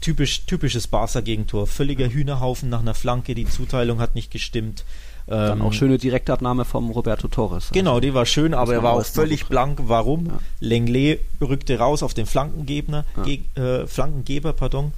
[0.00, 1.66] Typisch, typisches Barca-Gegentor.
[1.66, 4.84] Völliger Hühnerhaufen nach einer Flanke, die Zuteilung hat nicht gestimmt.
[5.26, 7.70] Dann ähm, auch schöne Direktabnahme vom Roberto Torres.
[7.72, 9.80] Genau, also, die war schön, aber er war auch völlig blank.
[9.82, 10.26] Warum?
[10.26, 10.38] Ja.
[10.60, 13.62] Lenglet rückte raus auf den Flankengeber, ja.
[13.62, 14.92] äh, Flankengeber, pardon.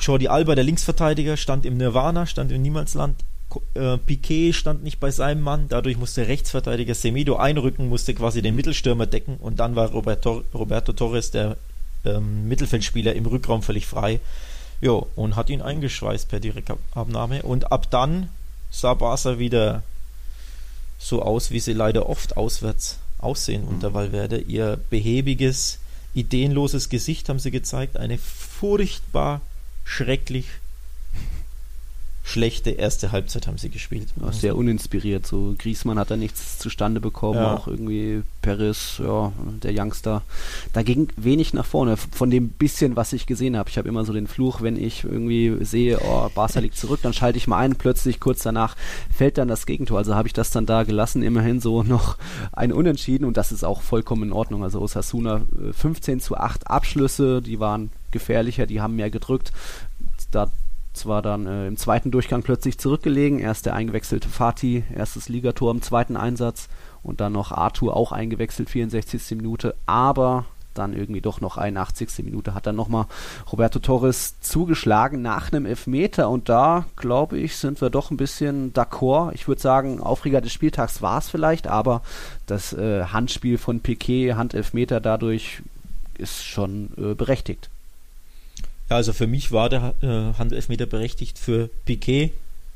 [0.00, 3.16] Jordi Alba, der Linksverteidiger, stand im Nirvana, stand im Niemandsland
[3.74, 8.56] äh, Piquet stand nicht bei seinem Mann, dadurch musste Rechtsverteidiger Semido einrücken, musste quasi den
[8.56, 11.56] Mittelstürmer decken und dann war Roberto, Roberto Torres, der
[12.04, 14.20] ähm, Mittelfeldspieler, im Rückraum völlig frei.
[14.80, 17.42] Jo, und hat ihn eingeschweißt per Direktabnahme.
[17.42, 18.28] Und ab dann
[18.70, 19.82] sah Barca wieder
[20.98, 23.94] so aus, wie sie leider oft auswärts aussehen unter mhm.
[23.94, 24.38] Valverde.
[24.38, 25.78] Ihr behäbiges,
[26.14, 27.96] ideenloses Gesicht haben sie gezeigt.
[27.96, 29.40] Eine furchtbar
[29.84, 30.46] schrecklich
[32.22, 34.08] schlechte erste Halbzeit haben sie gespielt.
[34.20, 35.26] Ja, sehr uninspiriert.
[35.26, 37.54] So Griesmann hat da nichts zustande bekommen, ja.
[37.54, 39.32] auch irgendwie Paris, ja,
[39.62, 40.22] der Youngster.
[40.72, 43.70] Da ging wenig nach vorne von dem bisschen, was ich gesehen habe.
[43.70, 47.12] Ich habe immer so den Fluch, wenn ich irgendwie sehe, oh, Barca liegt zurück, dann
[47.12, 48.76] schalte ich mal ein, plötzlich kurz danach
[49.12, 49.98] fällt dann das Gegentor.
[49.98, 52.18] Also habe ich das dann da gelassen, immerhin so noch
[52.52, 54.62] ein Unentschieden und das ist auch vollkommen in Ordnung.
[54.62, 59.52] Also Osasuna 15 äh, zu 8 Abschlüsse, die waren gefährlicher, die haben mehr gedrückt.
[60.30, 60.50] Da
[60.92, 63.38] zwar dann äh, im zweiten Durchgang plötzlich zurückgelegen.
[63.38, 66.68] Erst der eingewechselte Fatih, erstes Ligator im zweiten Einsatz
[67.02, 69.36] und dann noch Arthur auch eingewechselt, 64.
[69.36, 72.24] Minute, aber dann irgendwie doch noch 81.
[72.24, 73.06] Minute hat dann nochmal
[73.50, 78.72] Roberto Torres zugeschlagen nach einem Elfmeter und da, glaube ich, sind wir doch ein bisschen
[78.72, 79.32] d'accord.
[79.34, 82.02] Ich würde sagen, Aufreger des Spieltags war es vielleicht, aber
[82.46, 85.62] das äh, Handspiel von Piquet, Handelfmeter dadurch
[86.16, 87.68] ist schon äh, berechtigt.
[88.92, 92.30] Ja, also für mich war der äh, Handelfmeter berechtigt, für Piquet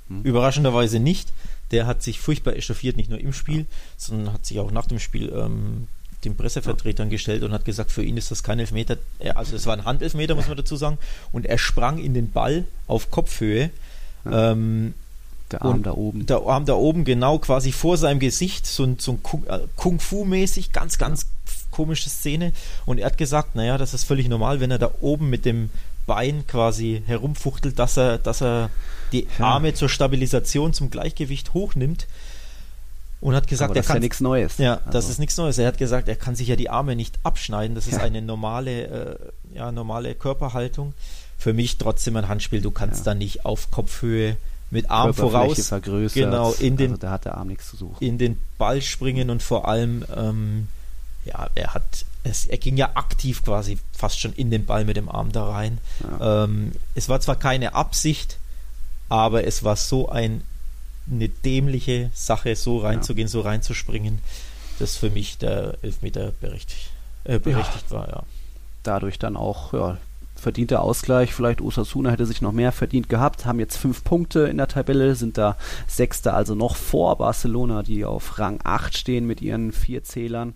[0.09, 0.23] hm.
[0.23, 1.29] überraschenderweise nicht.
[1.73, 3.67] Der hat sich furchtbar echauffiert, nicht nur im Spiel, ja.
[3.99, 5.89] sondern hat sich auch nach dem Spiel ähm,
[6.25, 7.11] den Pressevertretern ja.
[7.11, 8.97] gestellt und hat gesagt, für ihn ist das kein Elfmeter.
[9.35, 10.97] Also es war ein Handelfmeter, muss man dazu sagen.
[11.33, 13.69] Und er sprang in den Ball auf Kopfhöhe.
[14.25, 14.53] Ja.
[14.53, 14.95] Ähm,
[15.53, 16.25] der Arm da oben.
[16.25, 19.23] Der Arm da oben, genau, quasi vor seinem Gesicht, so ein, so ein
[19.77, 21.27] Kung-Fu-mäßig, ganz, ganz
[21.71, 22.55] komische Szene.
[22.87, 25.69] Und er hat gesagt, naja, das ist völlig normal, wenn er da oben mit dem
[26.07, 28.71] Bein quasi herumfuchtelt, dass er, dass er
[29.13, 32.07] die Arme zur Stabilisation, zum Gleichgewicht hochnimmt.
[33.21, 33.97] Und hat gesagt, Aber das er kann.
[33.97, 34.59] ist ja nichts Neues.
[34.59, 34.91] Ja, also.
[34.91, 35.59] das ist nichts Neues.
[35.59, 37.75] Er hat gesagt, er kann sich ja die Arme nicht abschneiden.
[37.75, 38.01] Das ist ja.
[38.01, 39.17] eine normale, äh,
[39.55, 40.93] ja, normale Körperhaltung.
[41.39, 42.61] Für mich trotzdem ein Handspiel.
[42.61, 43.13] Du kannst ja.
[43.13, 44.37] da nicht auf Kopfhöhe
[44.71, 45.71] mit Arm voraus.
[46.15, 48.05] Genau, in den, also da hat der Arm nichts zu suchen.
[48.05, 50.69] In den Ball springen und vor allem, ähm,
[51.27, 54.97] ja, er hat es, er ging ja aktiv quasi fast schon in den Ball mit
[54.97, 55.79] dem Arm da rein.
[56.03, 56.45] Ja.
[56.45, 58.39] Ähm, es war zwar keine Absicht,
[59.09, 60.43] aber es war so ein,
[61.11, 63.33] eine dämliche Sache, so reinzugehen, ja.
[63.33, 64.21] so reinzuspringen,
[64.79, 66.91] dass für mich der Elfmeter berechtigt,
[67.25, 67.97] äh, berechtigt ja.
[67.97, 68.09] war.
[68.09, 68.23] Ja.
[68.83, 69.99] Dadurch dann auch ja,
[70.35, 71.35] verdienter Ausgleich.
[71.35, 75.15] Vielleicht Osasuna hätte sich noch mehr verdient gehabt, haben jetzt fünf Punkte in der Tabelle,
[75.15, 75.57] sind da
[75.87, 80.55] Sechster, also noch vor Barcelona, die auf Rang 8 stehen mit ihren vier Zählern.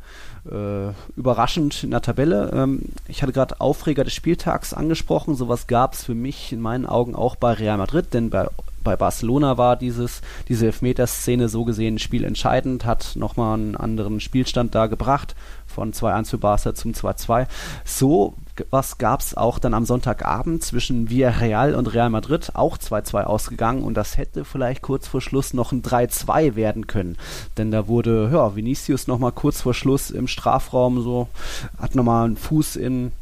[0.50, 2.50] Äh, überraschend in der Tabelle.
[2.54, 5.34] Ähm, ich hatte gerade Aufreger des Spieltags angesprochen.
[5.34, 8.48] Sowas gab es für mich in meinen Augen auch bei Real Madrid, denn bei
[8.82, 14.86] bei Barcelona war dieses, diese Elfmeterszene so gesehen spielentscheidend, hat nochmal einen anderen Spielstand da
[14.86, 15.34] gebracht,
[15.66, 17.46] von 2-1 für Barca zum 2-2.
[17.84, 18.34] So
[18.70, 23.82] was gab es auch dann am Sonntagabend zwischen Villarreal und Real Madrid, auch 2-2 ausgegangen.
[23.82, 27.16] Und das hätte vielleicht kurz vor Schluss noch ein 3-2 werden können.
[27.56, 31.28] Denn da wurde, ja, Vinicius nochmal kurz vor Schluss im Strafraum so,
[31.78, 33.12] hat nochmal einen Fuß in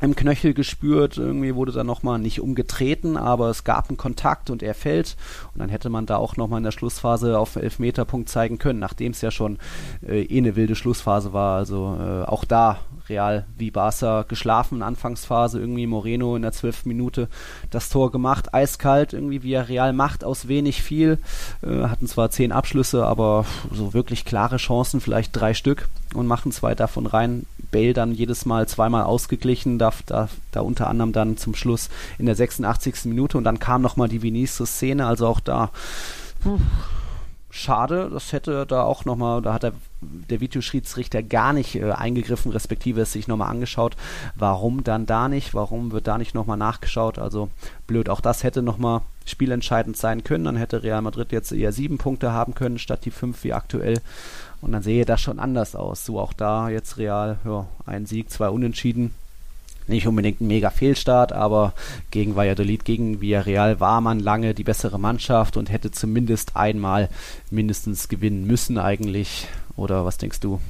[0.00, 4.62] im Knöchel gespürt, irgendwie wurde da nochmal nicht umgetreten, aber es gab einen Kontakt und
[4.62, 5.16] er fällt.
[5.52, 9.12] Und dann hätte man da auch nochmal in der Schlussphase auf Elfmeterpunkt zeigen können, nachdem
[9.12, 9.58] es ja schon
[10.06, 12.78] äh, eh eine wilde Schlussphase war, also äh, auch da
[13.10, 17.28] Real wie Barca geschlafen in Anfangsphase, irgendwie Moreno in der zwölften Minute
[17.70, 21.18] das Tor gemacht, eiskalt, irgendwie wie Real macht aus wenig viel,
[21.62, 26.52] äh, hatten zwar zehn Abschlüsse, aber so wirklich klare Chancen, vielleicht drei Stück und machen
[26.52, 27.44] zwei davon rein.
[27.70, 31.88] Bale dann jedes Mal zweimal ausgeglichen, da, da, da unter anderem dann zum Schluss
[32.18, 33.04] in der 86.
[33.04, 35.70] Minute und dann kam nochmal die Vinicius-Szene, also auch da
[37.50, 42.52] schade, das hätte da auch nochmal, da hat der, der Videoschiedsrichter gar nicht äh, eingegriffen,
[42.52, 43.96] respektive es sich nochmal angeschaut,
[44.36, 47.50] warum dann da nicht, warum wird da nicht nochmal nachgeschaut, also
[47.86, 51.98] blöd, auch das hätte nochmal spielentscheidend sein können, dann hätte Real Madrid jetzt eher sieben
[51.98, 54.00] Punkte haben können, statt die fünf wie aktuell.
[54.60, 58.30] Und dann sehe das schon anders aus, so auch da jetzt Real, ja, ein Sieg,
[58.30, 59.14] zwei Unentschieden,
[59.88, 61.74] nicht unbedingt ein mega Fehlstart, aber
[62.10, 67.08] gegen Valladolid, gegen Villarreal war man lange die bessere Mannschaft und hätte zumindest einmal
[67.50, 69.46] mindestens gewinnen müssen eigentlich.
[69.76, 70.60] Oder was denkst du?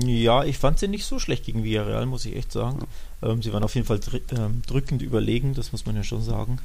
[0.00, 2.86] Ja, ich fand sie nicht so schlecht gegen Villarreal, muss ich echt sagen.
[3.22, 3.30] Ja.
[3.30, 6.22] Ähm, sie waren auf jeden Fall dr ähm, drückend überlegen, das muss man ja schon
[6.22, 6.58] sagen.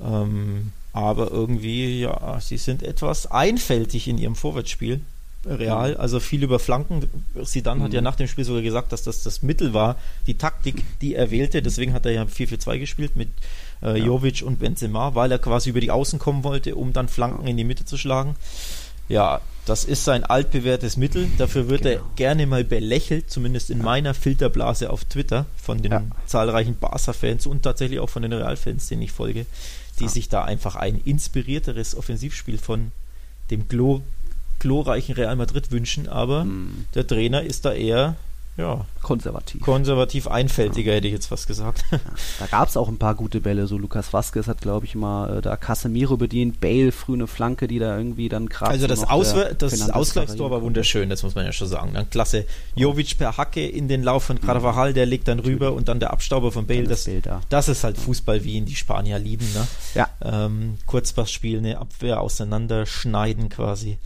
[0.00, 5.00] Ähm, aber irgendwie, ja, sie sind etwas einfältig in ihrem Vorwärtsspiel.
[5.46, 6.00] Real, mhm.
[6.00, 7.08] also viel über Flanken.
[7.42, 7.82] Sidan mhm.
[7.84, 8.04] hat ja mhm.
[8.04, 11.62] nach dem Spiel sogar gesagt, dass das das Mittel war, die Taktik, die er wählte.
[11.62, 13.28] Deswegen hat er ja 4-4-2 gespielt mit
[13.82, 17.46] äh, Jovic und Benzema, weil er quasi über die Außen kommen wollte, um dann Flanken
[17.46, 18.36] in die Mitte zu schlagen.
[19.08, 21.28] Ja, das ist sein altbewährtes Mittel.
[21.38, 21.96] Dafür wird genau.
[21.96, 23.84] er gerne mal belächelt, zumindest in ja.
[23.84, 26.02] meiner Filterblase auf Twitter von den ja.
[26.26, 29.46] zahlreichen Barca-Fans und tatsächlich auch von den Real-Fans, denen ich folge,
[29.98, 30.10] die ja.
[30.10, 32.90] sich da einfach ein inspirierteres Offensivspiel von
[33.50, 34.02] dem Glo
[34.58, 36.86] glorreichen Real Madrid wünschen, aber mhm.
[36.94, 38.16] der Trainer ist da eher
[38.56, 39.60] ja, konservativ.
[39.60, 40.96] Konservativ einfältiger, ja.
[40.96, 41.84] hätte ich jetzt fast gesagt.
[41.90, 42.00] Ja,
[42.38, 43.66] da gab es auch ein paar gute Bälle.
[43.66, 46.58] So Lukas Vasquez hat, glaube ich, mal äh, da Casemiro bedient.
[46.58, 48.70] Bale früh eine Flanke, die da irgendwie dann gerade.
[48.70, 51.92] Also das, Auswe das Ausgleichstor war wunderschön, das muss man ja schon sagen.
[51.92, 52.46] Dann klasse.
[52.74, 56.12] Jovic per Hacke in den Lauf von Carvajal, der legt dann rüber und dann der
[56.12, 56.84] Abstauber von Bale.
[56.84, 57.42] Das, da.
[57.50, 59.46] das ist halt Fußball, wie ihn die Spanier lieben.
[59.52, 59.66] Ne?
[59.94, 60.08] Ja.
[60.22, 63.98] Ähm, Kurzpassspiel, eine Abwehr auseinanderschneiden quasi.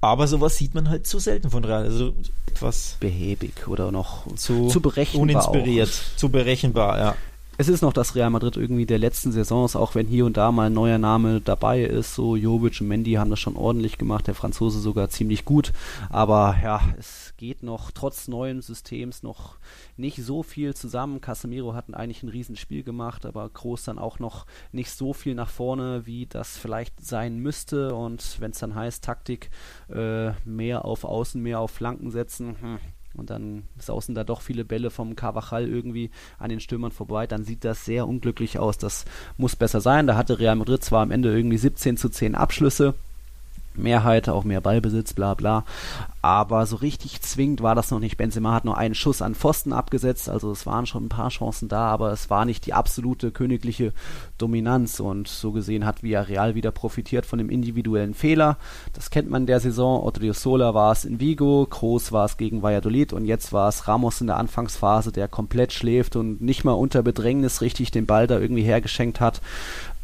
[0.00, 1.84] Aber sowas sieht man halt zu selten von Real.
[1.84, 2.12] Also
[2.46, 5.22] etwas behäbig oder noch zu, zu berechenbar.
[5.22, 6.16] Uninspiriert, auch.
[6.18, 7.16] zu berechenbar, ja
[7.58, 10.52] es ist noch das Real Madrid irgendwie der letzten Saisons, auch wenn hier und da
[10.52, 12.14] mal ein neuer Name dabei ist.
[12.14, 15.72] So Jovic und Mendy haben das schon ordentlich gemacht, der Franzose sogar ziemlich gut.
[16.10, 19.56] Aber ja, es geht noch trotz neuen Systems noch
[19.96, 21.20] nicht so viel zusammen.
[21.20, 25.50] Casemiro hat eigentlich ein Riesenspiel gemacht, aber Groß dann auch noch nicht so viel nach
[25.50, 27.94] vorne, wie das vielleicht sein müsste.
[27.94, 29.50] Und wenn es dann heißt, Taktik
[29.88, 32.78] äh, mehr auf Außen, mehr auf Flanken setzen, hm,
[33.16, 37.44] und dann sausen da doch viele Bälle vom Carvajal irgendwie an den Stürmern vorbei, dann
[37.44, 38.78] sieht das sehr unglücklich aus.
[38.78, 39.04] Das
[39.36, 40.06] muss besser sein.
[40.06, 42.94] Da hatte Real Madrid zwar am Ende irgendwie 17 zu 10 Abschlüsse,
[43.74, 45.64] Mehrheit, auch mehr Ballbesitz, bla bla.
[46.26, 48.16] Aber so richtig zwingend war das noch nicht.
[48.16, 51.68] Benzema hat nur einen Schuss an Pfosten abgesetzt, also es waren schon ein paar Chancen
[51.68, 53.92] da, aber es war nicht die absolute königliche
[54.36, 54.98] Dominanz.
[54.98, 58.56] Und so gesehen hat Villarreal wieder profitiert von dem individuellen Fehler.
[58.92, 60.02] Das kennt man der Saison.
[60.02, 64.20] Odriozola war es in Vigo, Kroos war es gegen Valladolid und jetzt war es Ramos
[64.20, 68.40] in der Anfangsphase, der komplett schläft und nicht mal unter Bedrängnis richtig den Ball da
[68.40, 69.40] irgendwie hergeschenkt hat.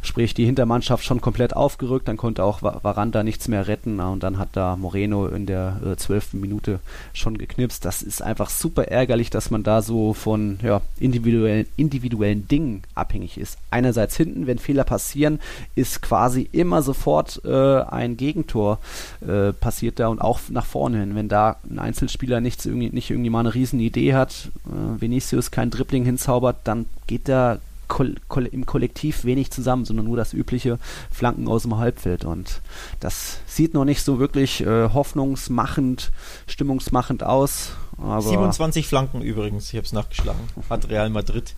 [0.04, 4.36] Sprich, die Hintermannschaft schon komplett aufgerückt, dann konnte auch Varanda nichts mehr retten und dann
[4.36, 6.80] hat da Moreno in der äh, zwölften Minute
[7.14, 7.86] schon geknipst.
[7.86, 13.38] Das ist einfach super ärgerlich, dass man da so von ja, individuellen, individuellen Dingen abhängig
[13.38, 13.56] ist.
[13.70, 15.40] Einerseits hinten, wenn Fehler passieren,
[15.74, 18.78] ist quasi immer sofort äh, ein Gegentor
[19.26, 21.14] äh, passiert da und auch nach vorne hin.
[21.14, 25.50] Wenn da ein Einzelspieler nichts irgendwie, nicht irgendwie mal eine riesen Idee hat, äh, Vinicius
[25.50, 27.58] kein Dribbling hinzaubert, dann geht da
[27.99, 30.78] im Kollektiv wenig zusammen, sondern nur das übliche
[31.11, 32.24] Flanken aus dem Halbfeld.
[32.24, 32.62] Und
[33.01, 36.11] das sieht noch nicht so wirklich äh, hoffnungsmachend,
[36.47, 37.72] stimmungsmachend aus.
[37.99, 41.55] 27 Flanken übrigens, ich habe es nachgeschlagen, hat Real Madrid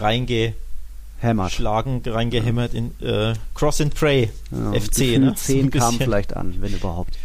[0.00, 5.18] reingeschlagen, reingehämmert in äh, Cross and Pray Ja, FC.
[5.18, 5.34] Ne?
[5.34, 5.98] Zehn So ein kamen bisschen.
[5.98, 7.16] vielleicht an, wenn überhaupt.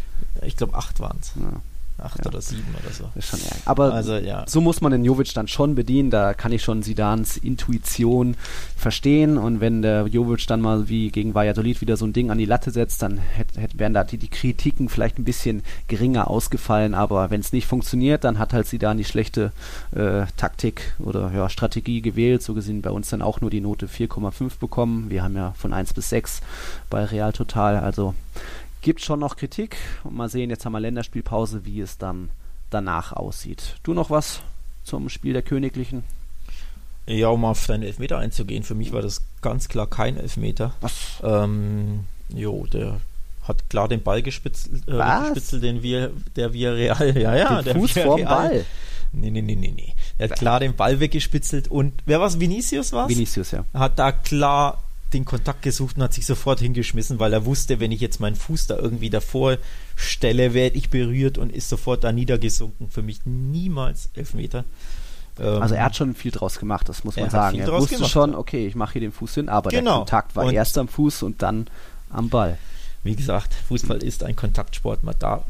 [0.43, 1.31] Ich glaube, acht waren es.
[1.39, 1.61] Ja,
[2.01, 2.29] Acht Ja.
[2.31, 3.09] oder sieben oder so.
[3.15, 3.61] ist schon ärgerlich.
[3.67, 4.43] Aber Also ja.
[4.47, 6.09] so muss man den Jovic dann schon bedienen.
[6.09, 8.35] Da kann ich schon Sidans Intuition
[8.75, 9.37] verstehen.
[9.37, 12.45] Und wenn der Jovic dann mal wie gegen Valladolid wieder so ein Ding an die
[12.45, 16.93] Latte setzt, dann hätt, hätt, wären da die, die Kritiken vielleicht ein bisschen geringer ausgefallen.
[16.93, 19.51] Aber wenn es nicht funktioniert, dann hat halt Sidan die schlechte
[19.95, 22.41] äh, Taktik oder ja, Strategie gewählt.
[22.41, 25.09] So gesehen bei uns dann auch nur die Note 4,5 bekommen.
[25.09, 26.41] Wir haben ja von 1 bis 6
[26.89, 27.77] bei Real Total.
[27.77, 28.13] Also
[28.81, 29.77] gibt schon noch Kritik.
[30.03, 32.29] Und mal sehen, jetzt haben wir Länderspielpause, wie es dann
[32.69, 33.75] danach aussieht.
[33.83, 34.41] Du noch was
[34.83, 36.03] zum Spiel der Königlichen?
[37.07, 40.73] Ja, um auf deinen Elfmeter einzugehen, für mich war das ganz klar kein Elfmeter.
[40.81, 40.93] Was?
[41.23, 43.01] Ähm, jo, der
[43.43, 45.29] hat klar den Ball gespitzelt, äh, Was?
[45.29, 48.49] gespitzelt den wir, der Villarreal, ja, ja, Den der Fuß vorm Villarreal.
[48.49, 48.65] Ball.
[49.13, 49.93] Nee, nee, nee, nee, nee.
[50.17, 52.39] Er hat klar den Ball weggespitzelt und wer war's?
[52.39, 53.09] Vinicius war's?
[53.09, 53.65] Vinicius, ja.
[53.73, 54.81] hat da klar
[55.13, 58.35] den Kontakt gesucht und hat sich sofort hingeschmissen, weil er wusste, wenn ich jetzt meinen
[58.35, 59.57] Fuß da irgendwie davor
[59.95, 62.89] stelle, werde ich berührt und ist sofort da niedergesunken.
[62.89, 64.63] Für mich niemals Elfmeter.
[65.39, 67.57] Ähm, Also er hat schon viel draus gemacht, das muss man Er hat sagen.
[67.57, 69.99] viel Er wusste gemacht, schon, okay, ich mache hier den Fuß hin, aber der Genau.
[69.99, 71.67] Kontakt war Und- erst am Fuß und dann
[72.09, 72.57] am Ball.
[73.03, 75.03] Wie gesagt, Fußball ist ein Kontaktsport.
[75.03, 75.43] Man da,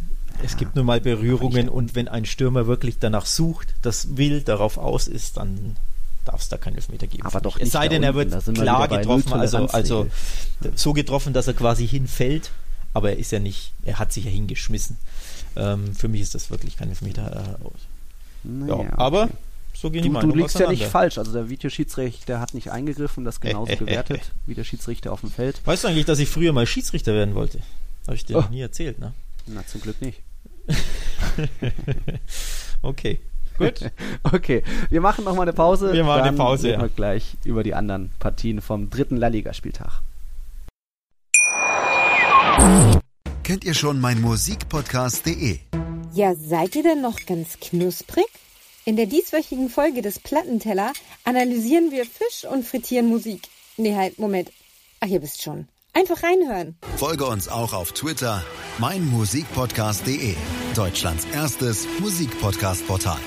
[0.43, 4.77] es gibt nun mal Berührungen und wenn ein Stürmer wirklich danach sucht, das will, darauf
[4.77, 5.75] aus ist, dann
[6.25, 7.25] darf es da keinen Elfmeter geben.
[7.25, 7.63] Aber doch mich.
[7.63, 10.07] Es nicht sei denn, er wird wir klar getroffen, also, also
[10.75, 12.51] so getroffen, dass er quasi hinfällt,
[12.93, 14.97] aber er ist ja nicht, er hat sich ja hingeschmissen.
[15.55, 17.31] Ähm, für mich ist das wirklich kein Elfmeter.
[17.31, 19.33] Äh, ja, Naja, aber okay.
[19.73, 21.17] so gehen die Du, du Meinungen liegst ja nicht falsch.
[21.17, 25.61] Also der Videoschiedsrichter hat nicht eingegriffen, das genauso gewertet wie der Schiedsrichter auf dem Feld.
[25.65, 27.59] Weißt du eigentlich, dass ich früher mal Schiedsrichter werden wollte?
[28.07, 28.41] Habe ich dir Oh.
[28.41, 29.13] noch nie erzählt, ne?
[29.47, 30.19] Na, zum Glück nicht.
[32.83, 33.19] Okay.
[33.61, 33.91] Gut.
[34.23, 35.93] Okay, wir machen noch mal eine Pause.
[35.93, 36.85] Wir machen eine dann Pause, reden ja.
[36.85, 40.01] wir gleich über die anderen Partien vom dritten La Liga-Spieltag.
[43.43, 45.59] Kennt ihr schon mein Musikpodcast.de?
[46.13, 48.27] Ja, seid ihr denn noch ganz knusprig?
[48.85, 50.93] In der dieswöchigen Folge des Plattenteller
[51.23, 53.41] analysieren wir Fisch und frittieren Musik.
[53.77, 54.51] Nee, halt, Moment.
[54.99, 55.67] Ach, ihr wisst schon.
[55.93, 56.77] Einfach reinhören.
[56.97, 58.43] Folge uns auch auf Twitter,
[58.77, 60.35] meinmusikpodcast.de,
[60.73, 63.17] Deutschlands erstes Musikpodcast-Portal.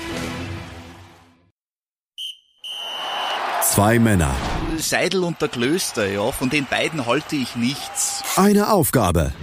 [3.61, 4.33] Zwei Männer,
[4.77, 8.23] Seidel und der Klöster, ja, von den beiden halte ich nichts.
[8.35, 9.33] eine Aufgabe.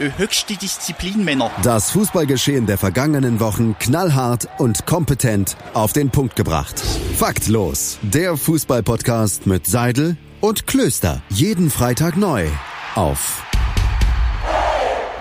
[0.00, 1.50] Äh, Höchste Disziplin, Männer.
[1.62, 6.80] Das Fußballgeschehen der vergangenen Wochen knallhart und kompetent auf den Punkt gebracht.
[7.16, 11.22] Faktlos, der Fußballpodcast mit Seidel und Klöster.
[11.28, 12.46] Jeden Freitag neu
[12.94, 13.44] auf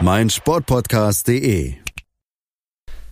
[0.01, 1.76] meinsportpodcast.de.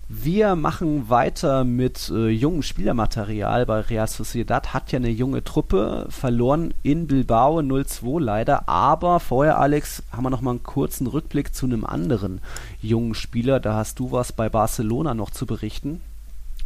[0.07, 4.71] Wir machen weiter mit äh, jungem Spielermaterial bei Real Sociedad.
[4.71, 8.69] Hat ja eine junge Truppe verloren in Bilbao 0-2 leider.
[8.69, 12.39] Aber vorher, Alex, haben wir noch mal einen kurzen Rückblick zu einem anderen
[12.83, 13.59] jungen Spieler.
[13.59, 16.01] Da hast du was bei Barcelona noch zu berichten.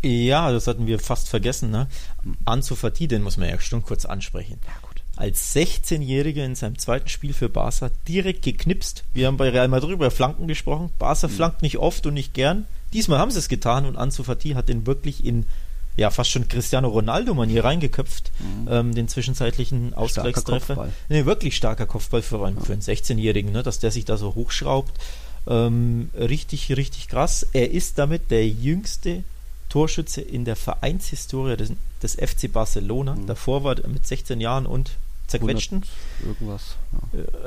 [0.03, 1.87] Ja, das hatten wir fast vergessen, ne?
[2.43, 4.59] Ansu Fati, den muss man ja schon kurz ansprechen.
[4.65, 4.98] Ja, gut.
[5.19, 9.03] Als 16-Jähriger in seinem zweiten Spiel für Barca direkt geknipst.
[9.13, 10.91] Wir haben bei Real Madrid über Flanken gesprochen.
[10.97, 11.31] Barca Mhm.
[11.31, 12.65] flankt nicht oft und nicht gern.
[12.93, 15.45] Diesmal haben sie es getan und Ansu Fati hat den wirklich in
[15.97, 18.31] ja fast schon Cristiano Ronaldo-Manier reingeköpft,
[18.69, 20.85] ähm, den zwischenzeitlichen Ausgleichstreffer.
[20.85, 20.91] Mhm.
[21.09, 24.33] Nee, wirklich starker Kopfball für, einen- für einen 16-Jährigen, ne, dass der sich da so
[24.35, 24.93] hochschraubt.
[25.47, 27.45] Ähm, richtig, richtig krass.
[27.51, 29.23] Er ist damit der jüngste
[29.67, 33.15] Torschütze in der Vereinshistorie des, des FC Barcelona.
[33.15, 33.27] Mhm.
[33.27, 34.91] Davor war er mit 16 Jahren und
[35.29, 35.83] zerquetschten.
[36.21, 36.75] 100 Irgendwas.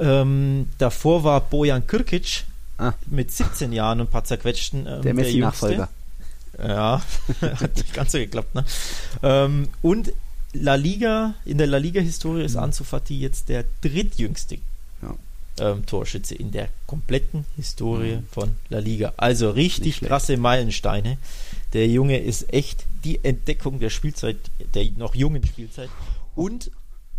[0.00, 0.20] Ja.
[0.22, 2.44] Ähm, davor war Bojan Kirkic
[2.78, 2.94] Ah.
[3.06, 4.86] mit 17 Jahren und ein paar zerquetschten.
[4.86, 5.88] Ähm, Der Messi-Nachfolger.
[6.58, 7.02] Ja,
[7.40, 8.54] hat nicht ganz so geklappt.
[8.54, 8.64] Ne?
[9.22, 10.12] Ähm, und
[10.54, 14.58] La Liga, in der La Liga-Historie ist Ansu Fati jetzt der drittjüngste
[15.00, 15.14] Ja.
[15.60, 19.14] ähm, Torschütze in der kompletten Historie von La Liga.
[19.16, 21.16] Also richtig krasse Meilensteine.
[21.72, 24.36] Der Junge ist echt die Entdeckung der Spielzeit,
[24.74, 25.88] der noch jungen Spielzeit.
[26.36, 26.70] Und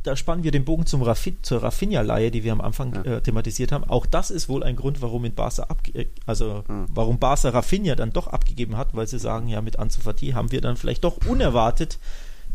[0.03, 3.03] da spannen wir den Bogen zum Raffi zur Rafinha-Leihe, die wir am Anfang Ja.
[3.03, 3.83] äh, thematisiert haben.
[3.85, 6.85] Auch das ist wohl ein Grund, warum in Barca abge äh, also Mhm.
[6.89, 10.51] warum Barca Rafinha dann doch abgegeben hat, weil sie sagen, ja, mit Ansu Fati haben
[10.51, 11.99] wir dann vielleicht doch unerwartet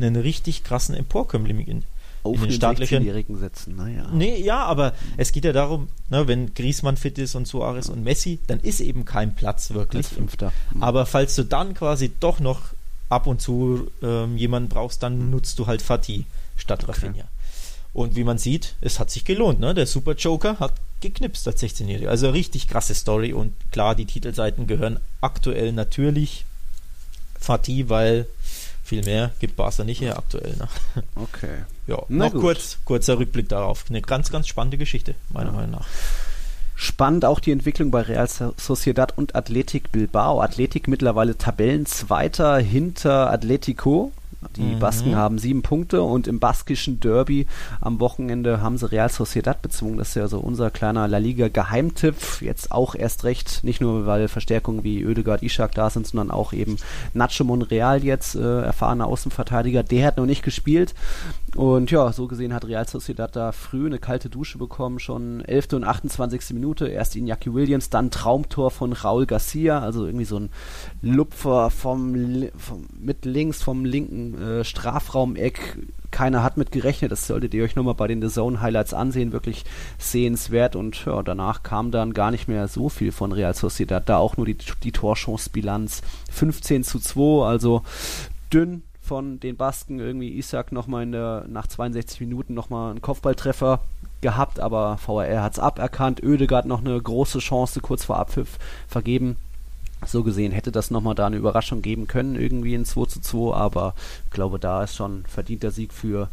[0.01, 1.85] einen richtig krassen Emporkömmling in,
[2.23, 3.03] Auf in den den Startlöchern.
[3.03, 3.77] 16-Jährigen setzen.
[3.77, 4.09] Naja.
[4.13, 8.05] Nee, ja, aber es geht ja darum, ne, wenn Griezmann fit ist und Suarez und
[8.05, 10.07] Messi, dann ist eben kein Platz wirklich.
[10.07, 10.53] Als Fünfter.
[10.75, 10.83] Mhm.
[10.83, 12.61] Aber falls du dann quasi doch noch
[13.09, 16.27] ab und zu ähm, jemanden brauchst, dann nutzt du halt Fatih
[16.57, 17.25] statt Rafinha.
[17.99, 19.59] Und wie man sieht, es hat sich gelohnt.
[19.59, 19.75] Ne?
[19.75, 22.07] Der Super Joker hat geknipst als 16-Jähriger.
[22.09, 26.45] Also richtig krasse Story und klar, die Titelseiten gehören aktuell natürlich
[27.41, 28.27] Fatih, weil
[28.85, 30.55] Viel mehr gibt Barca nicht her aktuell.
[30.57, 30.69] Ne?
[31.15, 31.59] Okay.
[31.87, 32.41] Ja, Na noch gut.
[32.41, 33.85] kurz, kurzer Rückblick darauf.
[33.91, 35.57] Eine ganz, ganz spannende Geschichte, meiner Ja.
[35.57, 35.87] Meinung nach.
[36.75, 40.41] Spannend auch die Entwicklung bei Real Sociedad und Athletic Bilbao.
[40.41, 44.13] Athletic mittlerweile Tabellenzweiter hinter Atletico.
[44.57, 44.79] Die Mhm.
[44.79, 47.47] Basken haben sieben Punkte und im baskischen Derby
[47.81, 49.99] am Wochenende haben sie Real Sociedad bezwungen.
[49.99, 52.15] Das ist ja so unser kleiner La Liga Geheimtipp.
[52.41, 56.53] Jetzt auch erst recht, nicht nur weil Verstärkungen wie Oedegaard, Ishak da sind, sondern auch
[56.53, 56.77] eben
[57.15, 59.83] Nacho Monreal jetzt, äh, erfahrener Außenverteidiger.
[59.83, 60.95] Der hat noch nicht gespielt.
[61.57, 65.73] Und ja, so gesehen hat Real Sociedad da früh eine kalte Dusche bekommen, schon 11.
[65.73, 66.51] und 28.
[66.53, 66.89] Minute.
[66.89, 70.51] Erst Iñaki Williams, dann Traumtor von Raul Garcia, also irgendwie so ein
[71.01, 75.79] Lupfer vom, vom mit links vom linken äh, Strafraumeck.
[76.11, 79.33] Keiner hat mit gerechnet, das solltet ihr euch nochmal bei den The Zone Highlights ansehen,
[79.33, 79.65] wirklich
[79.99, 80.77] sehenswert.
[80.77, 84.37] Und ja, danach kam dann gar nicht mehr so viel von Real Sociedad, da auch
[84.37, 87.83] nur die, die Torchancen-Bilanz 15 zu 2, also
[88.53, 89.99] dünn von den Basken.
[89.99, 93.81] Irgendwie Isaac nochmal in der, nach 62 Minuten nochmal einen Kopfballtreffer
[94.21, 96.23] gehabt, aber VRR hat es aberkannt.
[96.23, 99.37] Oedegaard noch eine große Chance kurz vor Abpfiff vergeben.
[100.07, 103.57] So gesehen hätte das nochmal da eine Überraschung geben können, irgendwie in 2 zu 2,
[103.57, 103.95] aber
[104.27, 106.29] ich glaube, da ist schon verdienter Sieg für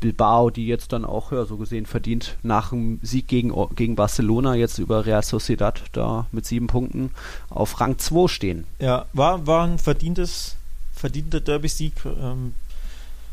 [0.00, 4.54] Bilbao, die jetzt dann auch, ja, so gesehen verdient nach dem Sieg gegen, gegen Barcelona
[4.54, 7.10] jetzt über Real Sociedad da mit sieben Punkten
[7.50, 8.64] auf Rang 2 stehen.
[8.78, 10.56] Ja, war, war ein verdientes,
[11.00, 11.94] verdienter Derby-Sieg.
[12.04, 12.54] Ähm,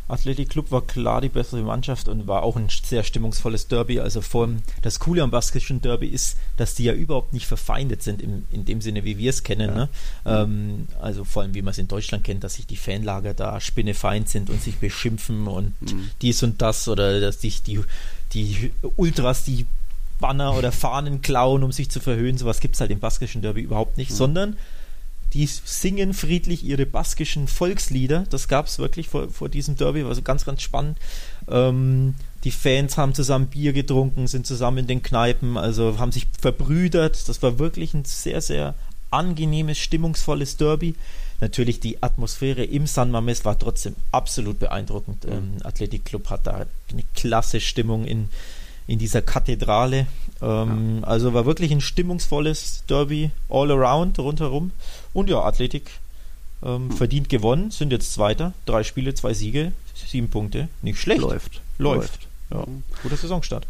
[0.10, 4.00] Athletic Club war klar die bessere Mannschaft und war auch ein sehr stimmungsvolles Derby.
[4.00, 8.04] Also vor allem das Coole am baskischen Derby ist, dass die ja überhaupt nicht verfeindet
[8.04, 9.74] sind im, in dem Sinne, wie wir es kennen.
[9.74, 9.90] Ne?
[10.26, 13.60] Ähm, also vor allem, wie man es in Deutschland kennt, dass sich die Fanlager da
[13.60, 15.74] spinnefeind sind und sich beschimpfen und
[16.22, 17.82] dies und das oder dass sich die,
[18.32, 19.66] die Ultras, die
[20.20, 22.38] Banner oder Fahnen klauen, um sich zu verhöhnen.
[22.38, 24.58] Sowas gibt es halt im baskischen Derby überhaupt nicht, sondern
[25.34, 28.26] die singen friedlich ihre baskischen Volkslieder.
[28.30, 30.98] Das gab es wirklich vor, vor diesem Derby, war so ganz, ganz spannend.
[31.50, 36.28] Ähm, die Fans haben zusammen Bier getrunken, sind zusammen in den Kneipen, also haben sich
[36.40, 37.28] verbrüdert.
[37.28, 38.76] Das war wirklich ein sehr, sehr
[39.12, 40.96] angenehmes, stimmungsvolles Derby.
[41.40, 45.26] Natürlich die Atmosphäre im San Mames war trotzdem absolut beeindruckend.
[45.26, 48.30] Ähm, Athletic Club hat da eine klasse Stimmung in,
[48.88, 50.08] in dieser Kathedrale.
[50.42, 54.72] Ähm, Also war wirklich ein stimmungsvolles Derby all around, rundherum.
[55.14, 55.92] Und ja, Athletik
[56.64, 58.54] ähm, verdient gewonnen, sind jetzt Zweiter.
[58.66, 60.70] Drei Spiele, zwei Siege, sieben Punkte.
[60.82, 61.22] Nicht schlecht.
[61.22, 61.62] Läuft.
[61.78, 62.28] Läuft.
[62.50, 62.66] Ja.
[62.66, 62.84] Mhm.
[63.04, 63.68] Guter Saisonstart.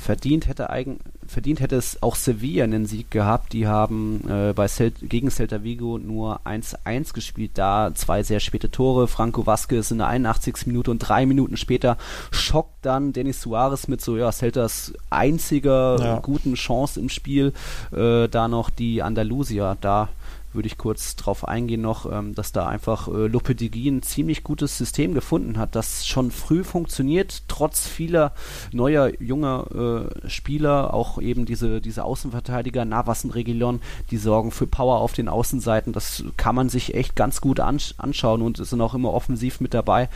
[0.00, 3.52] Verdient hätte eigen, verdient hätte es auch Sevilla einen Sieg gehabt.
[3.52, 7.52] Die haben äh, bei Celt, gegen Celta Vigo nur 1-1 gespielt.
[7.54, 9.06] Da zwei sehr späte Tore.
[9.06, 10.66] Franco Vasquez in der 81.
[10.66, 11.98] Minute und drei Minuten später
[12.30, 16.18] schockt dann Denis Suarez mit so ja Celtas einziger Ja.
[16.20, 17.52] guten Chance im Spiel.
[17.92, 19.76] Äh, da noch die Andalusier.
[19.80, 20.08] Da
[20.52, 24.76] würde ich kurz drauf eingehen noch, ähm, dass da einfach äh, Lopetegui ein ziemlich gutes
[24.76, 28.32] System gefunden hat, das schon früh funktioniert, trotz vieler
[28.72, 33.80] neuer, junger äh, Spieler, auch eben diese, diese Außenverteidiger, Navas und Reguilon,
[34.10, 37.94] die sorgen für Power auf den Außenseiten, das kann man sich echt ganz gut ansch
[37.98, 40.08] anschauen und sind auch immer offensiv mit dabei.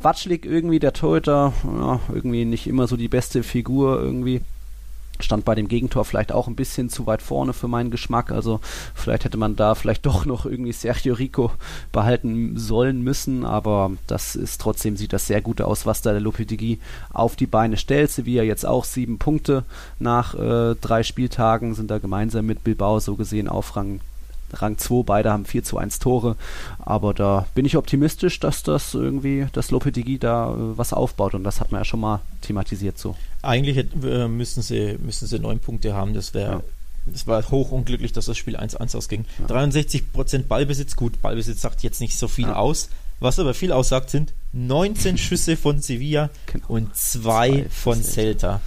[0.00, 4.40] Watschlik irgendwie, der Torhüter, ja, irgendwie nicht immer so die beste Figur irgendwie
[5.22, 8.32] stand bei dem Gegentor vielleicht auch ein bisschen zu weit vorne für meinen Geschmack.
[8.32, 8.60] Also
[8.94, 11.52] vielleicht hätte man da vielleicht doch noch irgendwie Sergio Rico
[11.92, 16.20] behalten sollen müssen, aber das ist trotzdem sieht das sehr gut aus, was da der
[16.20, 16.78] Lopetegui
[17.12, 18.10] auf die Beine stellt.
[18.10, 19.64] Sevilla jetzt auch sieben Punkte
[19.98, 24.00] nach äh, drei Spieltagen sind da gemeinsam mit Bilbao so gesehen auf Rang
[24.54, 26.36] Rang 2, beide haben 4 zu 1 Tore,
[26.78, 31.44] aber da bin ich optimistisch, dass das irgendwie, dass Lopetegui da äh, was aufbaut und
[31.44, 33.16] das hat man ja schon mal thematisiert so.
[33.42, 36.14] Eigentlich wir- müssen sie, müssen sie neun Punkte haben.
[36.14, 36.52] Das wäre.
[36.52, 36.62] Ja.
[37.14, 39.24] Es war hoch unglücklich, dass das Spiel 1-1 ausging.
[39.48, 42.56] 63% Ballbesitz, gut, Ballbesitz sagt jetzt nicht so viel Ja.
[42.56, 42.88] aus.
[43.20, 46.64] Was aber viel aussagt, sind 19 Schüsse von Sevilla Genau.
[46.68, 48.60] und zwei Zwei von von Celta.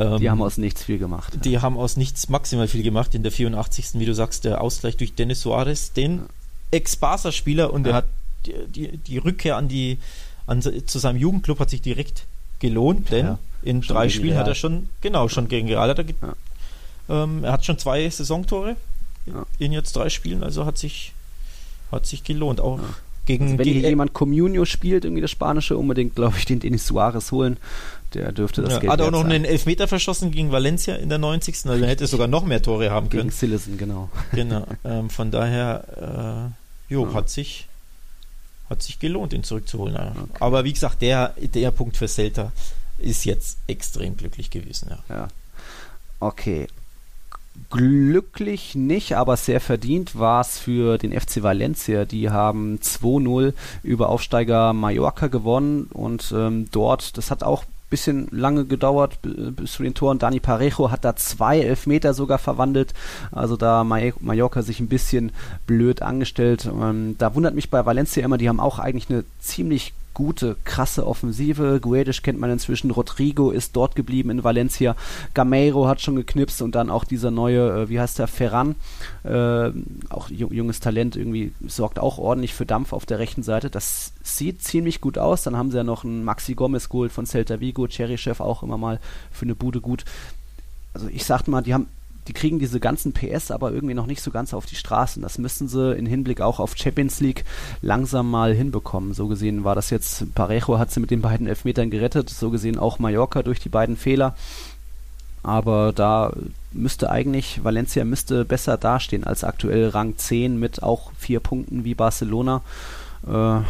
[0.00, 1.32] Ähm, Die haben aus nichts viel gemacht.
[1.44, 3.14] die haben aus nichts maximal viel gemacht.
[3.14, 3.98] In der 84.
[4.00, 6.22] wie du sagst, der Ausgleich durch Dennis Suarez, den
[6.70, 7.96] Ex-Barca-Spieler und der Ja.
[7.98, 8.04] hat
[8.46, 9.98] die, die, die Rückkehr an die
[10.46, 12.24] an, zu seinem Jugendclub hat sich direkt
[12.60, 13.38] gelohnt, denn Ja.
[13.62, 16.14] in Schon drei Spielen hat er schon, genau, schon gegen Real hat er, ge-
[17.08, 18.76] ähm, er hat schon zwei Saisontore
[19.26, 19.44] Ja.
[19.58, 21.12] in jetzt drei Spielen, also hat sich
[21.92, 22.60] hat sich gelohnt.
[22.60, 22.78] Auch
[23.26, 26.60] gegen Also wenn die hier jemand Comunio spielt, irgendwie das Spanische, unbedingt, glaube ich, den
[26.60, 27.56] Denis Suarez holen.
[28.14, 29.30] Der dürfte das ja, Geld hat auch noch sein.
[29.32, 31.66] einen Elfmeter verschossen gegen Valencia in der 90.
[31.66, 33.30] Also er hätte sogar noch mehr Tore haben Gegen können.
[33.30, 34.10] Silesen, genau.
[34.32, 34.66] Genau.
[34.84, 36.50] Ähm, von daher,
[36.90, 37.14] äh, jo, Ja.
[37.14, 37.66] hat sich
[38.68, 39.94] hat sich gelohnt, ihn zurückzuholen.
[39.94, 40.12] Ja.
[40.12, 40.30] Okay.
[40.38, 42.52] Aber wie gesagt, der, der Punkt für Celta
[42.98, 44.90] ist jetzt extrem glücklich gewesen.
[44.90, 45.14] Ja.
[45.14, 45.28] Ja.
[46.20, 46.68] Okay.
[47.68, 52.04] Glücklich nicht, aber sehr verdient war es für den FC Valencia.
[52.04, 53.52] Die haben 2-0
[53.82, 59.82] über Aufsteiger Mallorca gewonnen und ähm, dort, das hat auch bisschen lange gedauert bis zu
[59.82, 60.18] den Toren.
[60.18, 62.94] Dani Parejo hat da zwei Elfmeter sogar verwandelt.
[63.32, 65.32] Also da Mallorca sich ein bisschen
[65.66, 66.66] blöd angestellt.
[66.66, 71.06] Ähm, da wundert mich bei Valencia immer, die haben auch eigentlich eine ziemlich gute, krasse
[71.06, 71.80] Offensive.
[71.80, 72.90] Guedes kennt man inzwischen.
[72.90, 74.94] Rodrigo ist dort geblieben in Valencia.
[75.32, 78.74] Gameiro hat schon geknipst und dann auch dieser neue, äh, wie heißt der, Ferran,
[79.24, 79.70] äh,
[80.10, 83.70] auch junges Talent, irgendwie sorgt auch ordentlich für Dampf auf der rechten Seite.
[83.70, 85.42] Das sieht ziemlich gut aus.
[85.42, 88.76] Dann haben sie ja noch einen Maxi Gomez geholt von Celta Vigo, Cherichev auch immer
[88.76, 89.00] mal
[89.32, 90.04] für eine Bude gut.
[90.92, 91.86] Also ich sag mal, die haben
[92.28, 95.22] die kriegen diese ganzen PS aber irgendwie noch nicht so ganz auf die Straßen.
[95.22, 97.44] Das müssten sie in Hinblick auch auf Champions League
[97.82, 99.14] langsam mal hinbekommen.
[99.14, 102.78] So gesehen war das jetzt, Parejo hat sie mit den beiden Elfmetern gerettet, so gesehen
[102.78, 104.34] auch Mallorca durch die beiden Fehler.
[105.42, 106.32] Aber da
[106.72, 111.94] müsste eigentlich, Valencia müsste besser dastehen als aktuell Rang 10 mit auch vier Punkten wie
[111.94, 112.62] Barcelona.
[113.26, 113.60] Äh,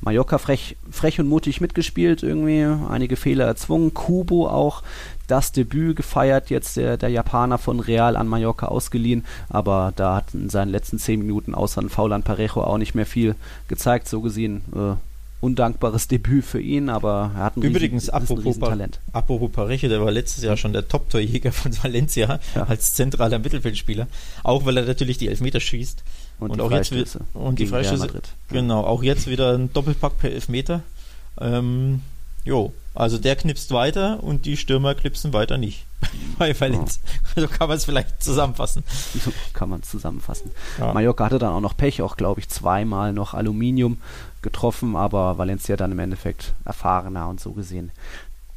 [0.00, 3.92] Mallorca frech, frech und mutig mitgespielt, irgendwie einige Fehler erzwungen.
[3.94, 4.82] Kubo auch
[5.28, 10.34] das Debüt gefeiert, jetzt der, der Japaner von Real an Mallorca ausgeliehen, aber da hat
[10.34, 13.36] in seinen letzten zehn Minuten außer an Parejo auch nicht mehr viel
[13.68, 14.62] gezeigt, so gesehen.
[14.74, 14.94] Äh,
[15.40, 18.98] undankbares Debüt für ihn, aber er hat ein Übrigens, riesen, apropos, Talent.
[19.12, 22.64] apropos Parejo, der war letztes Jahr schon der Top-Torjäger von Valencia ja.
[22.64, 24.08] als zentraler Mittelfeldspieler,
[24.42, 26.02] auch weil er natürlich die Elfmeter schießt.
[26.40, 26.92] Und, und auch jetzt
[27.34, 28.08] und die Freistöße.
[28.50, 30.82] Genau, auch jetzt wieder ein Doppelpack per Elfmeter.
[31.40, 32.00] Ähm,
[32.44, 35.84] jo, also der knipst weiter und die Stürmer knipsen weiter nicht.
[36.38, 37.00] Bei Valenz.
[37.02, 37.28] Oh.
[37.36, 38.84] Also kann man es vielleicht zusammenfassen.
[39.24, 40.50] So kann man es zusammenfassen.
[40.78, 40.92] Ja.
[40.92, 43.98] Mallorca hatte dann auch noch Pech, auch glaube ich zweimal noch Aluminium
[44.42, 47.90] getroffen, aber Valencia dann im Endeffekt erfahrener und so gesehen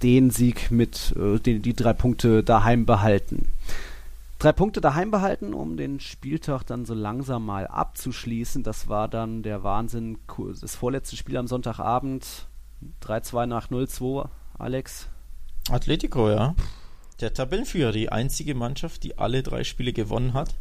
[0.04, 3.50] den Sieg mit äh, den, die drei Punkte daheim behalten
[4.42, 8.64] drei Punkte daheim behalten, um den Spieltag dann so langsam mal abzuschließen.
[8.64, 10.18] Das war dann der Wahnsinn.
[10.60, 12.48] Das vorletzte Spiel am Sonntagabend.
[13.04, 14.28] 3-2 nach 0-2.
[14.58, 15.08] Alex?
[15.70, 16.56] Atletico, ja.
[17.20, 20.56] Der Tabellenführer, die einzige Mannschaft, die alle drei Spiele gewonnen hat.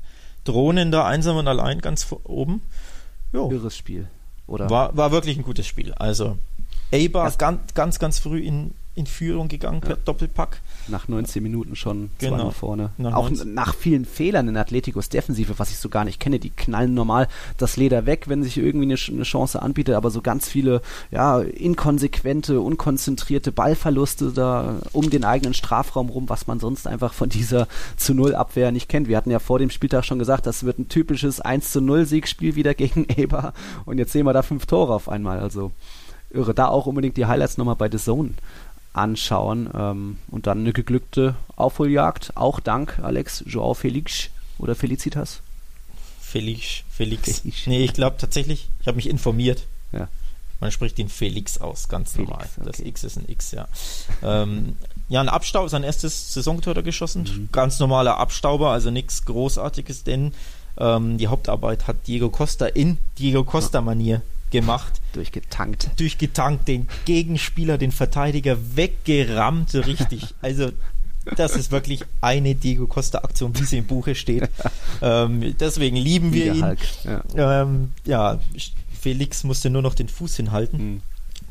[0.45, 2.63] Drohnen da einsam und allein ganz oben.
[3.33, 3.51] Jo.
[3.51, 4.09] Irres Spiel,
[4.47, 4.69] oder?
[4.69, 5.93] War, war wirklich ein gutes Spiel.
[5.95, 6.39] Also,
[6.93, 10.61] Eibar ganz, ganz, ganz früh in, in Führung gegangen per Doppelpack.
[10.91, 12.37] Nach 19 Minuten schon genau.
[12.37, 12.91] zweimal vorne.
[12.99, 13.55] Nach auch 19.
[13.55, 16.39] nach vielen Fehlern in Atleticos Defensive, was ich so gar nicht kenne.
[16.39, 20.21] Die knallen normal das Leder weg, wenn sich irgendwie eine, eine Chance anbietet, aber so
[20.21, 26.87] ganz viele ja, inkonsequente, unkonzentrierte Ballverluste da um den eigenen Strafraum rum, was man sonst
[26.87, 29.09] einfach von dieser zu Null Abwehr nicht kennt.
[29.09, 32.07] Wir hatten ja vor dem Spieltag schon gesagt, das wird ein typisches 1 zu 0
[32.07, 33.53] Siegspiel wieder gegen Eber
[33.85, 35.41] und jetzt sehen wir da fünf Tore auf einmal.
[35.41, 35.73] Also
[36.31, 36.55] irre.
[36.55, 38.31] Da auch unbedingt die Highlights nochmal bei The Zone
[38.93, 39.71] anschauen.
[39.75, 45.41] Ähm, und dann eine geglückte Aufholjagd, auch dank Alex Joao Felix oder Felicitas.
[46.21, 47.41] Felix, Felix.
[47.41, 47.67] Felix.
[47.67, 49.67] Nee, ich glaube tatsächlich, ich habe mich informiert.
[49.93, 50.09] Ja.
[50.61, 52.49] Man spricht den Felix aus, ganz Felix, normal.
[52.57, 52.67] Okay.
[52.67, 53.67] Das X ist ein X, ja.
[54.23, 54.77] ähm,
[55.09, 57.23] ja, ein Abstauber, sein erstes Saisontor da geschossen.
[57.23, 57.49] Mhm.
[57.51, 60.33] Ganz normaler Abstauber, also nichts Großartiges, denn
[60.77, 65.01] ähm, die Hauptarbeit hat Diego Costa in Diego Costa-Manier gemacht.
[65.13, 65.91] Durchgetankt.
[65.97, 70.35] Durchgetankt, den Gegenspieler, den Verteidiger weggerammt, richtig.
[70.43, 70.71] Also
[71.37, 74.49] das ist wirklich eine Diego Costa-Aktion, wie sie im Buche steht.
[75.03, 76.77] ähm, deswegen lieben wir ihn.
[77.05, 77.63] Ja.
[77.63, 78.41] Ähm, ja.
[79.01, 80.95] Felix musste nur noch den Fuß hinhalten.
[80.95, 81.03] Mhm.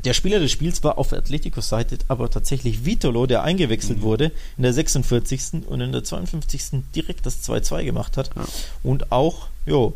[0.04, 4.02] Der Spieler des Spiels war auf Atletico-Seite aber tatsächlich Vitolo, der eingewechselt mhm.
[4.02, 5.66] wurde in der 46.
[5.66, 6.82] und in der 52.
[6.94, 8.30] direkt das 2-2 gemacht hat.
[8.34, 8.44] Ja.
[8.82, 9.94] Und auch, jo,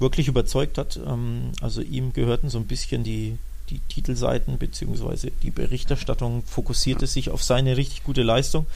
[0.00, 0.98] wirklich überzeugt hat.
[1.06, 3.38] Ähm, also ihm gehörten so ein bisschen die,
[3.68, 8.66] die Titelseiten beziehungsweise die Berichterstattung fokussierte sich auf seine richtig gute Leistung.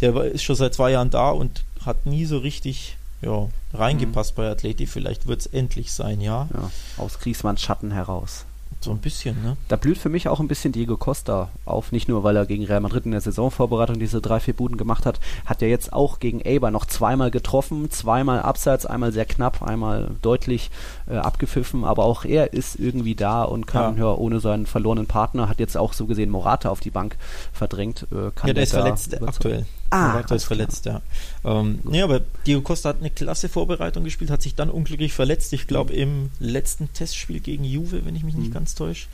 [0.00, 4.42] Der ist schon seit zwei Jahren da und hat nie so richtig ja, reingepasst mhm.
[4.42, 4.86] bei Atleti.
[4.86, 6.48] Vielleicht wird es endlich sein, ja.
[6.52, 6.70] ja.
[6.96, 8.44] Aus Griesmanns Schatten heraus.
[8.84, 9.56] So ein bisschen, ne?
[9.68, 12.64] Da blüht für mich auch ein bisschen Diego Costa auf, nicht nur weil er gegen
[12.64, 16.18] Real Madrid in der Saisonvorbereitung diese drei, vier Buden gemacht hat, hat er jetzt auch
[16.18, 20.70] gegen Eber noch zweimal getroffen, zweimal abseits, einmal sehr knapp, einmal deutlich
[21.08, 24.04] äh, abgepfiffen, aber auch er ist irgendwie da und kann, ja.
[24.04, 24.14] ja.
[24.14, 27.16] ohne seinen verlorenen Partner, hat jetzt auch so gesehen Morata auf die Bank
[27.52, 28.06] verdrängt.
[28.12, 29.66] Äh, ja, der ist verletzt aktuell.
[29.90, 31.02] Ah, Morata ist verletzt, ja.
[31.44, 35.52] Ähm, nee, aber Diego Costa hat eine klasse Vorbereitung gespielt, hat sich dann unglücklich verletzt.
[35.52, 38.54] Ich glaube im letzten Testspiel gegen Juve, wenn ich mich nicht mhm.
[38.54, 39.06] ganz täusche.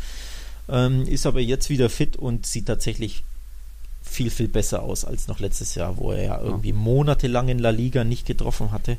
[0.68, 3.24] Ähm, ist aber jetzt wieder fit und sieht tatsächlich
[4.02, 7.70] viel, viel besser aus als noch letztes Jahr, wo er ja irgendwie monatelang in La
[7.70, 8.96] Liga nicht getroffen hatte.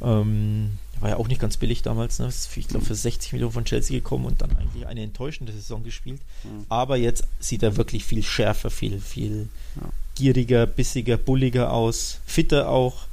[0.00, 2.30] Ähm, war ja auch nicht ganz billig damals, ne?
[2.56, 6.20] ich glaube für 60 Millionen von Chelsea gekommen und dann eigentlich eine enttäuschende Saison gespielt.
[6.44, 6.66] Mhm.
[6.68, 9.48] Aber jetzt sieht er wirklich viel schärfer, viel, viel
[9.80, 13.06] ja gieriger, bissiger, bulliger aus, fitter auch.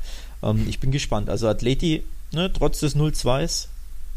[0.44, 1.30] Ähm, ich bin gespannt.
[1.30, 3.68] Also Atleti, ne, trotz des 0-2s,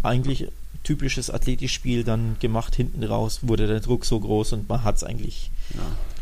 [0.03, 0.49] eigentlich
[0.83, 5.05] typisches Atletisch-Spiel dann gemacht hinten raus, wurde der Druck so groß und man hat es
[5.05, 5.81] eigentlich, ja.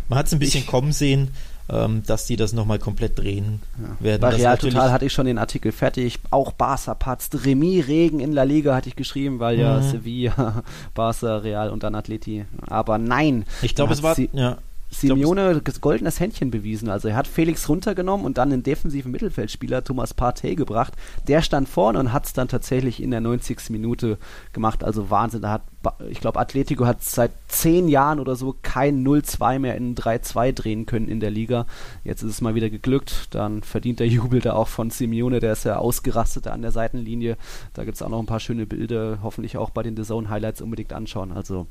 [0.08, 1.28] man hat es ein bisschen ich, kommen sehen,
[1.70, 4.04] ähm, dass die das nochmal komplett drehen ja.
[4.04, 4.20] werden.
[4.20, 8.32] Bei Real Total hatte ich schon den Artikel fertig, auch Barca patzt, Remis, Regen in
[8.32, 9.62] La Liga hatte ich geschrieben, weil mhm.
[9.62, 10.62] ja Sevilla,
[10.94, 13.46] Barca, Real und dann Atleti, aber nein.
[13.62, 14.58] Ich glaube, es war, ja,
[14.90, 16.88] Simeone glaub, goldenes Händchen bewiesen.
[16.88, 20.94] Also er hat Felix runtergenommen und dann einen defensiven Mittelfeldspieler, Thomas Partey, gebracht.
[21.28, 23.70] Der stand vorne und hat es dann tatsächlich in der 90.
[23.70, 24.18] Minute
[24.52, 24.82] gemacht.
[24.82, 25.42] Also Wahnsinn.
[25.42, 25.62] Da hat,
[26.08, 30.86] ich glaube, Atletico hat seit zehn Jahren oder so kein 0-2 mehr in 3-2 drehen
[30.86, 31.66] können in der Liga.
[32.02, 33.28] Jetzt ist es mal wieder geglückt.
[33.30, 35.38] Dann verdient der Jubel da auch von Simeone.
[35.40, 37.36] Der ist ja ausgerastet an der Seitenlinie.
[37.74, 39.20] Da gibt es auch noch ein paar schöne Bilder.
[39.22, 41.30] Hoffentlich auch bei den The Zone Highlights unbedingt anschauen.
[41.30, 41.68] Also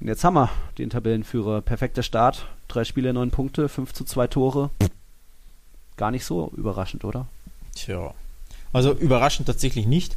[0.00, 1.60] und jetzt haben wir den Tabellenführer.
[1.60, 2.46] Perfekter Start.
[2.68, 4.70] Drei Spiele, neun Punkte, fünf zu zwei Tore.
[5.96, 7.26] Gar nicht so überraschend, oder?
[7.74, 8.14] Tja.
[8.72, 10.16] Also überraschend tatsächlich nicht.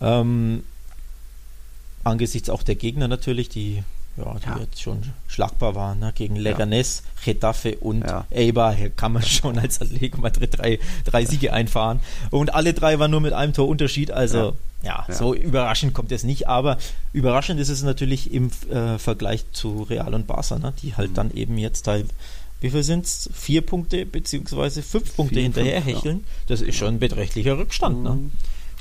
[0.00, 0.64] Ähm,
[2.04, 3.84] angesichts auch der Gegner natürlich, die,
[4.16, 4.58] ja, die ja.
[4.58, 6.12] jetzt schon schlagbar waren, ne?
[6.14, 7.32] gegen Leganes, ja.
[7.32, 8.26] Getafe und ja.
[8.30, 12.00] Eibar, hier kann man schon als Atletico Madrid drei, drei Siege einfahren.
[12.30, 16.24] Und alle drei waren nur mit einem Torunterschied, also ja, ja, so überraschend kommt es
[16.24, 16.76] nicht, aber
[17.12, 21.14] überraschend ist es natürlich im äh, Vergleich zu Real und Barca, ne, die halt mhm.
[21.14, 22.06] dann eben jetzt halt,
[22.60, 23.30] wie viel sind es?
[23.32, 26.16] Vier Punkte beziehungsweise fünf Punkte Vier, hinterher fünf, hecheln.
[26.18, 26.24] Ja.
[26.48, 28.02] Das ist schon ein beträchtlicher Rückstand.
[28.02, 28.10] Ne?
[28.10, 28.32] Mhm.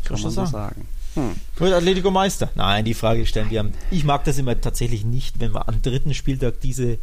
[0.04, 0.88] Kann man so sagen.
[1.16, 1.36] Hm.
[1.58, 2.50] Wird Atletico Meister?
[2.56, 3.70] Nein, die Frage stellen wir.
[3.90, 7.00] Ich mag das immer tatsächlich nicht, wenn wir am dritten Spieltag diese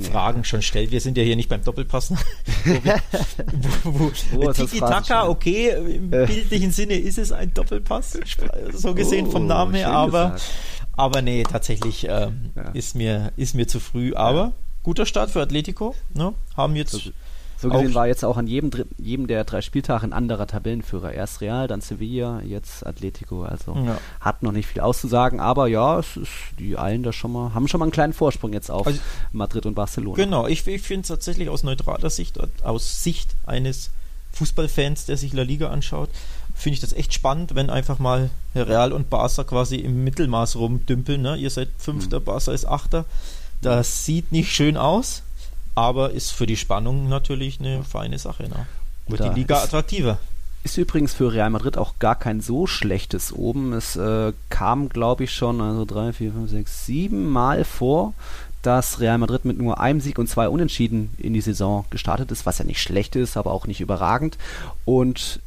[0.00, 0.90] Fragen schon stellt.
[0.90, 2.18] Wir sind ja hier nicht beim Doppelpassen.
[3.84, 6.26] wo, wo, wo Tiki-Taka, okay, im äh.
[6.26, 8.18] bildlichen Sinne ist es ein Doppelpass,
[8.72, 10.36] so gesehen vom oh, Namen her, aber,
[10.92, 12.70] aber nee, tatsächlich ähm, ja.
[12.72, 14.14] ist, mir, ist mir zu früh.
[14.14, 14.52] Aber ja.
[14.82, 15.94] guter Start für Atletico.
[16.14, 16.32] Ne?
[16.56, 17.12] Haben jetzt
[17.62, 21.12] so gesehen war jetzt auch an jedem, jedem der drei Spieltage ein anderer Tabellenführer.
[21.12, 23.44] Erst Real, dann Sevilla, jetzt Atletico.
[23.44, 23.98] Also ja.
[24.20, 27.68] hat noch nicht viel auszusagen, aber ja, es ist, die allen da schon mal, haben
[27.68, 28.98] schon mal einen kleinen Vorsprung jetzt auf also,
[29.30, 30.16] Madrid und Barcelona.
[30.16, 33.90] Genau, ich, ich finde es tatsächlich aus neutraler Sicht, aus Sicht eines
[34.32, 36.08] Fußballfans, der sich La Liga anschaut,
[36.56, 41.22] finde ich das echt spannend, wenn einfach mal Real und Barca quasi im Mittelmaß rumdümpeln.
[41.22, 41.36] Ne?
[41.36, 42.24] Ihr seid Fünfter, mhm.
[42.24, 43.04] Barca ist Achter.
[43.60, 45.22] Das sieht nicht schön aus
[45.74, 48.44] aber ist für die Spannung natürlich eine feine Sache.
[48.44, 48.66] Ne?
[49.06, 50.18] Wird da die Liga ist, attraktiver.
[50.64, 53.72] Ist übrigens für Real Madrid auch gar kein so schlechtes oben.
[53.72, 58.14] Es äh, kam, glaube ich, schon also drei, vier, fünf, sechs, sieben Mal vor,
[58.62, 62.46] dass Real Madrid mit nur einem Sieg und zwei Unentschieden in die Saison gestartet ist,
[62.46, 64.38] was ja nicht schlecht ist, aber auch nicht überragend.
[64.84, 65.40] Und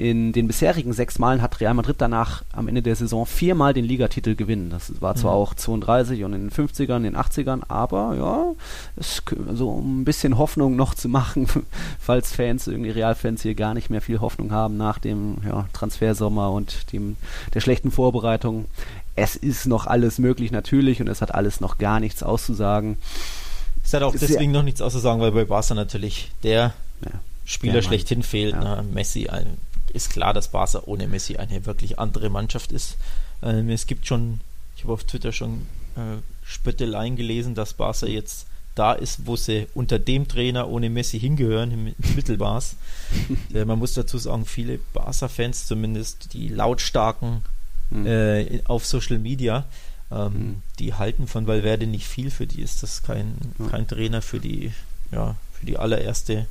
[0.00, 3.84] in den bisherigen sechs Malen hat Real Madrid danach am Ende der Saison viermal den
[3.84, 4.70] Ligatitel gewinnen.
[4.70, 5.38] Das war zwar mhm.
[5.38, 8.52] auch 32 und in den 50ern, in den 80ern, aber ja,
[8.96, 11.46] es, also um ein bisschen Hoffnung noch zu machen,
[12.00, 16.50] falls Fans, irgendwie Realfans hier gar nicht mehr viel Hoffnung haben nach dem ja, Transfersommer
[16.50, 17.16] und dem,
[17.52, 18.64] der schlechten Vorbereitung.
[19.16, 22.96] Es ist noch alles möglich natürlich und es hat alles noch gar nichts auszusagen.
[23.84, 26.72] Es hat auch deswegen noch nichts auszusagen, weil bei Barca natürlich der
[27.04, 27.10] ja,
[27.44, 28.54] Spieler schlechthin fehlt.
[28.54, 28.76] Ja.
[28.76, 28.84] Ne?
[28.94, 29.58] Messi, ein
[29.94, 32.96] ist klar, dass Barca ohne Messi eine wirklich andere Mannschaft ist.
[33.42, 34.40] Ähm, es gibt schon,
[34.76, 35.66] ich habe auf Twitter schon
[35.96, 41.18] äh, Spötteleien gelesen, dass Barca jetzt da ist, wo sie unter dem Trainer ohne Messi
[41.18, 42.76] hingehören, ins Mittelbars.
[43.54, 47.42] äh, man muss dazu sagen, viele Barca-Fans, zumindest die lautstarken
[47.90, 48.06] mhm.
[48.06, 49.64] äh, auf Social Media,
[50.10, 50.62] ähm, mhm.
[50.78, 52.30] die halten von Valverde nicht viel.
[52.30, 53.34] Für die ist das kein,
[53.70, 54.72] kein Trainer für die,
[55.12, 56.46] ja, für die allererste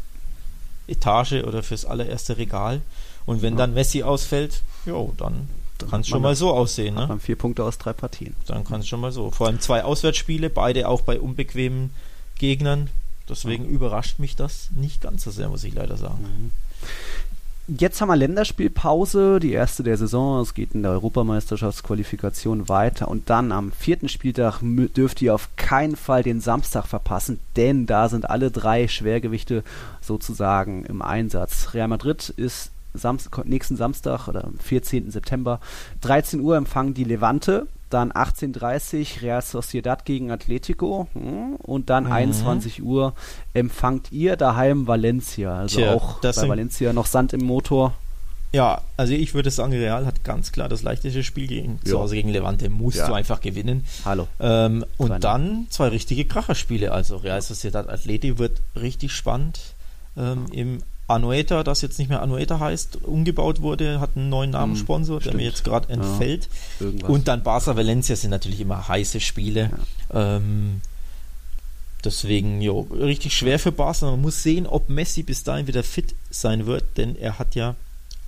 [0.87, 2.81] Etage oder fürs allererste Regal.
[3.29, 3.59] Und wenn ja.
[3.59, 5.47] dann Messi ausfällt, jo, dann
[5.87, 6.95] kann es schon mal so aussehen.
[6.95, 7.19] Ne?
[7.19, 8.35] Vier Punkte aus drei Partien.
[8.47, 9.29] Dann kann es schon mal so.
[9.29, 11.91] Vor allem zwei Auswärtsspiele, beide auch bei unbequemen
[12.39, 12.89] Gegnern.
[13.29, 13.69] Deswegen ja.
[13.69, 16.23] überrascht mich das nicht ganz so sehr, muss ich leider sagen.
[16.23, 17.77] Mhm.
[17.77, 20.41] Jetzt haben wir Länderspielpause, die erste der Saison.
[20.41, 23.09] Es geht in der Europameisterschaftsqualifikation weiter.
[23.09, 28.09] Und dann am vierten Spieltag dürft ihr auf keinen Fall den Samstag verpassen, denn da
[28.09, 29.63] sind alle drei Schwergewichte
[30.01, 31.75] sozusagen im Einsatz.
[31.75, 35.11] Real Madrid ist Samstag, nächsten Samstag oder am 14.
[35.11, 35.59] September
[36.01, 42.05] 13 Uhr empfangen die Levante, dann 18.30 Uhr Real Sociedad gegen Atletico hm, und dann
[42.05, 42.11] mhm.
[42.11, 43.13] 21 Uhr
[43.53, 45.57] empfangt ihr daheim Valencia.
[45.57, 47.93] Also Tja, auch bei Valencia noch Sand im Motor.
[48.51, 52.15] Ja, also ich würde sagen, Real hat ganz klar das leichteste Spiel gegen, zu Hause
[52.15, 53.07] gegen Levante, musst ja.
[53.07, 53.85] du einfach gewinnen.
[54.05, 54.27] Hallo.
[54.39, 56.91] Ähm, und dann zwei richtige Kracherspiele.
[56.91, 59.59] Also Real Sociedad Atleti wird richtig spannend.
[60.17, 60.79] Ähm, Im
[61.09, 65.35] Anueta, das jetzt nicht mehr Anueta heißt, umgebaut wurde, hat einen neuen Namenssponsor, hm, der
[65.35, 66.49] mir jetzt gerade entfällt.
[66.79, 69.71] Ja, und dann Barca Valencia sind natürlich immer heiße Spiele.
[70.13, 70.37] Ja.
[70.37, 70.81] Ähm,
[72.03, 74.11] deswegen, jo, richtig schwer für Barca.
[74.11, 77.75] Man muss sehen, ob Messi bis dahin wieder fit sein wird, denn er hat ja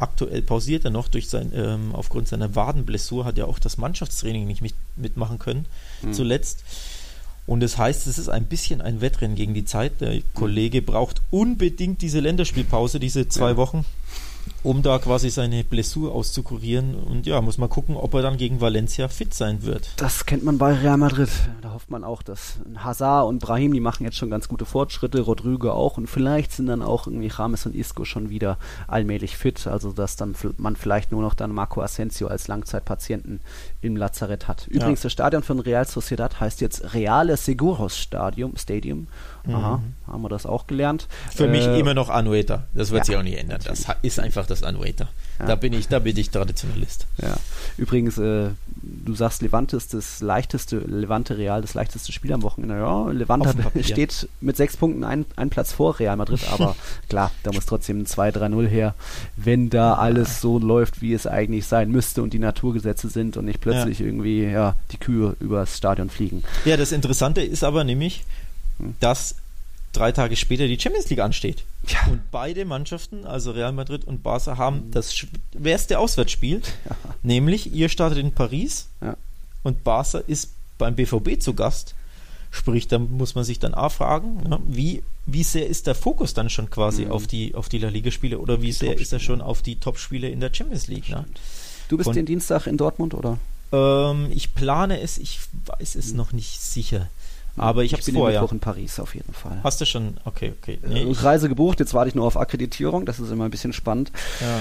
[0.02, 4.48] aktuell pausiert er noch durch sein, ähm, aufgrund seiner Wadenblessur, hat er auch das Mannschaftstraining
[4.48, 5.66] nicht mit, mitmachen können,
[6.02, 6.14] mhm.
[6.14, 6.64] zuletzt.
[7.52, 10.00] Und das heißt, es ist ein bisschen ein Wettrennen gegen die Zeit.
[10.00, 13.58] Der Kollege braucht unbedingt diese Länderspielpause, diese zwei ja.
[13.58, 13.84] Wochen
[14.64, 16.96] um da quasi seine Blessur auszukurieren.
[16.96, 19.90] Und ja, muss man gucken, ob er dann gegen Valencia fit sein wird.
[19.98, 21.30] Das kennt man bei Real Madrid.
[21.62, 25.22] Da hofft man auch, dass Hazard und Brahim, die machen jetzt schon ganz gute Fortschritte,
[25.22, 29.66] Rodrigo auch und vielleicht sind dann auch irgendwie James und Isco schon wieder allmählich fit.
[29.66, 33.42] Also, dass dann man vielleicht nur noch dann Marco Asensio als Langzeitpatienten
[33.82, 34.68] im Lazarett hat.
[34.68, 35.04] Übrigens, ja.
[35.04, 38.54] das Stadion von Real Sociedad heißt jetzt Reale Seguros Stadium.
[38.58, 39.08] Stadium.
[39.48, 40.12] Aha, mhm.
[40.12, 41.08] haben wir das auch gelernt.
[41.34, 42.66] Für äh, mich immer noch Anueta.
[42.74, 43.60] Das wird ja, sich auch nicht ändern.
[43.60, 43.86] Natürlich.
[43.86, 45.10] Das ist einfach das Anueta.
[45.40, 45.48] Ja.
[45.48, 47.08] Da bin ich, da bin ich Traditionalist.
[47.22, 47.36] Ja.
[47.78, 48.50] Übrigens, äh,
[48.82, 52.76] du sagst, Levante ist das leichteste, Levante Real das leichteste Spiel am Wochenende.
[52.76, 56.76] Ja, Levante steht mit sechs Punkten ein, ein Platz vor Real Madrid, aber
[57.10, 58.94] klar, da muss trotzdem ein 2-3-0 her,
[59.36, 63.46] wenn da alles so läuft, wie es eigentlich sein müsste und die Naturgesetze sind und
[63.46, 64.06] nicht plötzlich ja.
[64.06, 66.44] irgendwie ja, die Kühe übers Stadion fliegen.
[66.66, 68.24] Ja, das Interessante ist aber nämlich,
[69.00, 69.36] dass
[69.94, 71.64] drei Tage später die Champions League ansteht.
[71.88, 72.12] Ja.
[72.12, 74.92] Und beide Mannschaften, also Real Madrid und Barca, haben mhm.
[74.92, 76.62] das schwerste Auswärtsspiel.
[76.90, 76.96] Ja.
[77.24, 79.18] Nämlich, ihr startet in Paris ja.
[79.64, 81.96] und Barca ist beim BVB zu Gast.
[82.54, 86.34] Sprich, da muss man sich dann auch fragen, ja, wie, wie sehr ist der Fokus
[86.34, 87.12] dann schon quasi mhm.
[87.12, 90.30] auf die, auf die La Liga-Spiele oder wie sehr ist er schon auf die Top-Spiele
[90.30, 91.08] in der Champions League?
[91.10, 91.26] Ne?
[91.88, 93.38] Du bist Von, den Dienstag in Dortmund, oder?
[93.72, 96.18] Ähm, ich plane es, ich weiß es mhm.
[96.18, 97.08] noch nicht sicher.
[97.58, 98.42] Aber ich, ich habe vorher.
[98.42, 99.60] Mittwoch in Paris auf jeden Fall.
[99.64, 100.18] Hast du schon?
[100.26, 100.80] Okay, okay.
[100.84, 101.80] Äh, nee, äh, Reise gebucht.
[101.80, 103.06] Jetzt warte ich nur auf Akkreditierung.
[103.06, 104.12] Das ist immer ein bisschen spannend.
[104.40, 104.60] Ja.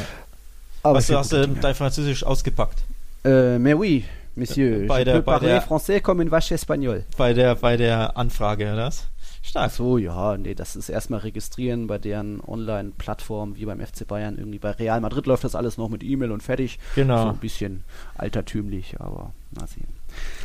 [0.82, 2.82] Aber hast du hast du dein Französisch ausgepackt?
[3.24, 4.86] Äh, mais oui, Monsieur.
[4.86, 7.04] Bei der, bei der, français comme une vache espagnol.
[7.16, 8.90] Bei der, bei der Anfrage, oder?
[9.42, 9.70] Stark.
[9.70, 14.36] Ach so, ja, nee, das ist erstmal registrieren bei deren Online-Plattform, wie beim FC Bayern.
[14.36, 16.78] Irgendwie bei Real Madrid läuft das alles noch mit E-Mail und fertig.
[16.94, 17.22] Genau.
[17.22, 17.84] So ein bisschen
[18.16, 19.88] altertümlich, aber mal sehen.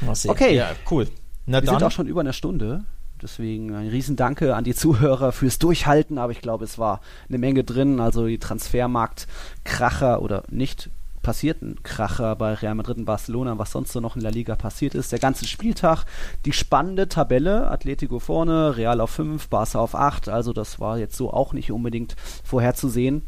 [0.01, 0.31] Mal sehen.
[0.31, 0.55] Okay.
[0.55, 1.07] Ja, cool.
[1.45, 1.79] Na Wir dann.
[1.79, 2.85] sind auch schon über eine Stunde.
[3.21, 7.63] Deswegen ein Riesendanke an die Zuhörer fürs Durchhalten, aber ich glaube, es war eine Menge
[7.63, 7.99] drin.
[7.99, 10.89] Also die Transfermarkt-Kracher oder nicht
[11.25, 14.93] passierten Kracher bei Real Madrid und Barcelona, was sonst so noch in der Liga passiert
[14.93, 15.11] ist.
[15.11, 16.05] Der ganze Spieltag,
[16.45, 21.15] die spannende Tabelle, Atletico vorne, Real auf 5, Barca auf 8, also das war jetzt
[21.15, 23.23] so auch nicht unbedingt vorherzusehen.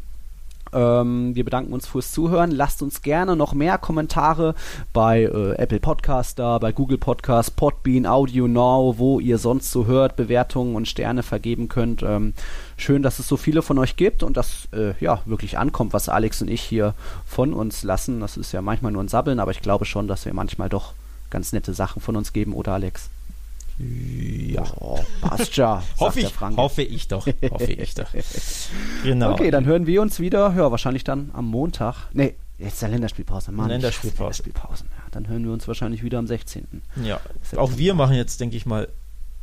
[0.72, 2.50] Ähm, wir bedanken uns fürs Zuhören.
[2.50, 4.54] Lasst uns gerne noch mehr Kommentare
[4.92, 9.86] bei äh, Apple Podcast da, bei Google Podcast, Podbean, Audio Now, wo ihr sonst so
[9.86, 12.02] hört, Bewertungen und Sterne vergeben könnt.
[12.02, 12.34] Ähm,
[12.76, 16.08] schön, dass es so viele von euch gibt und dass äh, ja wirklich ankommt, was
[16.08, 16.94] Alex und ich hier
[17.26, 18.20] von uns lassen.
[18.20, 20.92] Das ist ja manchmal nur ein Sabbeln, aber ich glaube schon, dass wir manchmal doch
[21.30, 23.10] ganz nette Sachen von uns geben, oder Alex?
[23.78, 25.82] Ja, oh, passt ja.
[26.00, 27.26] hoffe, ich, hoffe ich doch.
[27.50, 28.08] Hoffe ich doch.
[29.04, 29.32] Genau.
[29.32, 30.52] Okay, dann hören wir uns wieder.
[30.56, 32.08] Ja, wahrscheinlich dann am Montag.
[32.12, 33.52] Nee, jetzt der Länderspielpause.
[33.52, 34.42] Mann, Länderspielpause.
[34.42, 34.88] Länderspielpausen.
[34.90, 36.82] Ja, dann hören wir uns wahrscheinlich wieder am 16.
[37.04, 37.20] Ja,
[37.56, 38.88] auch wir machen jetzt, denke ich mal,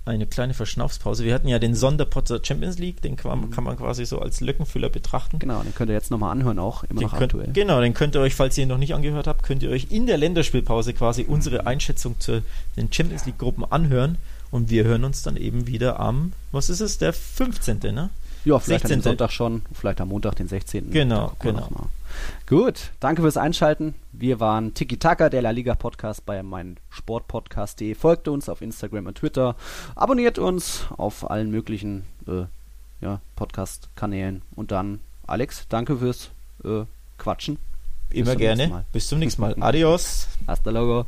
[0.06, 1.26] eine kleine Verschnaufspause.
[1.26, 3.49] Wir hatten ja den Sonderpot der Champions League, den kann, mhm.
[3.51, 5.39] kann, man quasi so als Lückenfüller betrachten.
[5.39, 7.53] Genau, den könnt ihr jetzt nochmal anhören, auch immer den noch könnt, aktuell.
[7.53, 9.88] Genau, den könnt ihr euch, falls ihr ihn noch nicht angehört habt, könnt ihr euch
[9.89, 11.30] in der Länderspielpause quasi mhm.
[11.30, 12.43] unsere Einschätzung zu
[12.78, 14.18] den Champions League-Gruppen anhören.
[14.51, 18.10] Und wir hören uns dann eben wieder am, was ist es, der 15., ne?
[18.46, 19.00] Ja, vielleicht 16.
[19.00, 20.91] am Sonntag schon, vielleicht am Montag, den 16.
[20.91, 21.68] Genau, genau.
[22.48, 23.96] Gut, danke fürs Einschalten.
[24.12, 27.96] Wir waren Tiki Taka, der La Liga Podcast bei meinem Sportpodcast.de.
[27.96, 29.56] Folgt uns auf Instagram und Twitter.
[29.96, 32.43] Abonniert uns auf allen möglichen äh,
[33.02, 34.43] ja, Podcast-Kanälen.
[34.56, 36.30] Und dann, Alex, danke fürs
[36.64, 36.84] äh,
[37.18, 37.58] Quatschen.
[38.12, 38.86] Immer gerne.
[38.91, 39.56] Bis zum nächsten Mal.
[39.60, 40.28] Adios.
[40.48, 41.08] Hasta luego.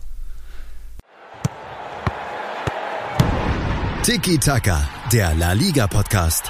[4.04, 6.50] Tiki Taka, der La Liga Podcast.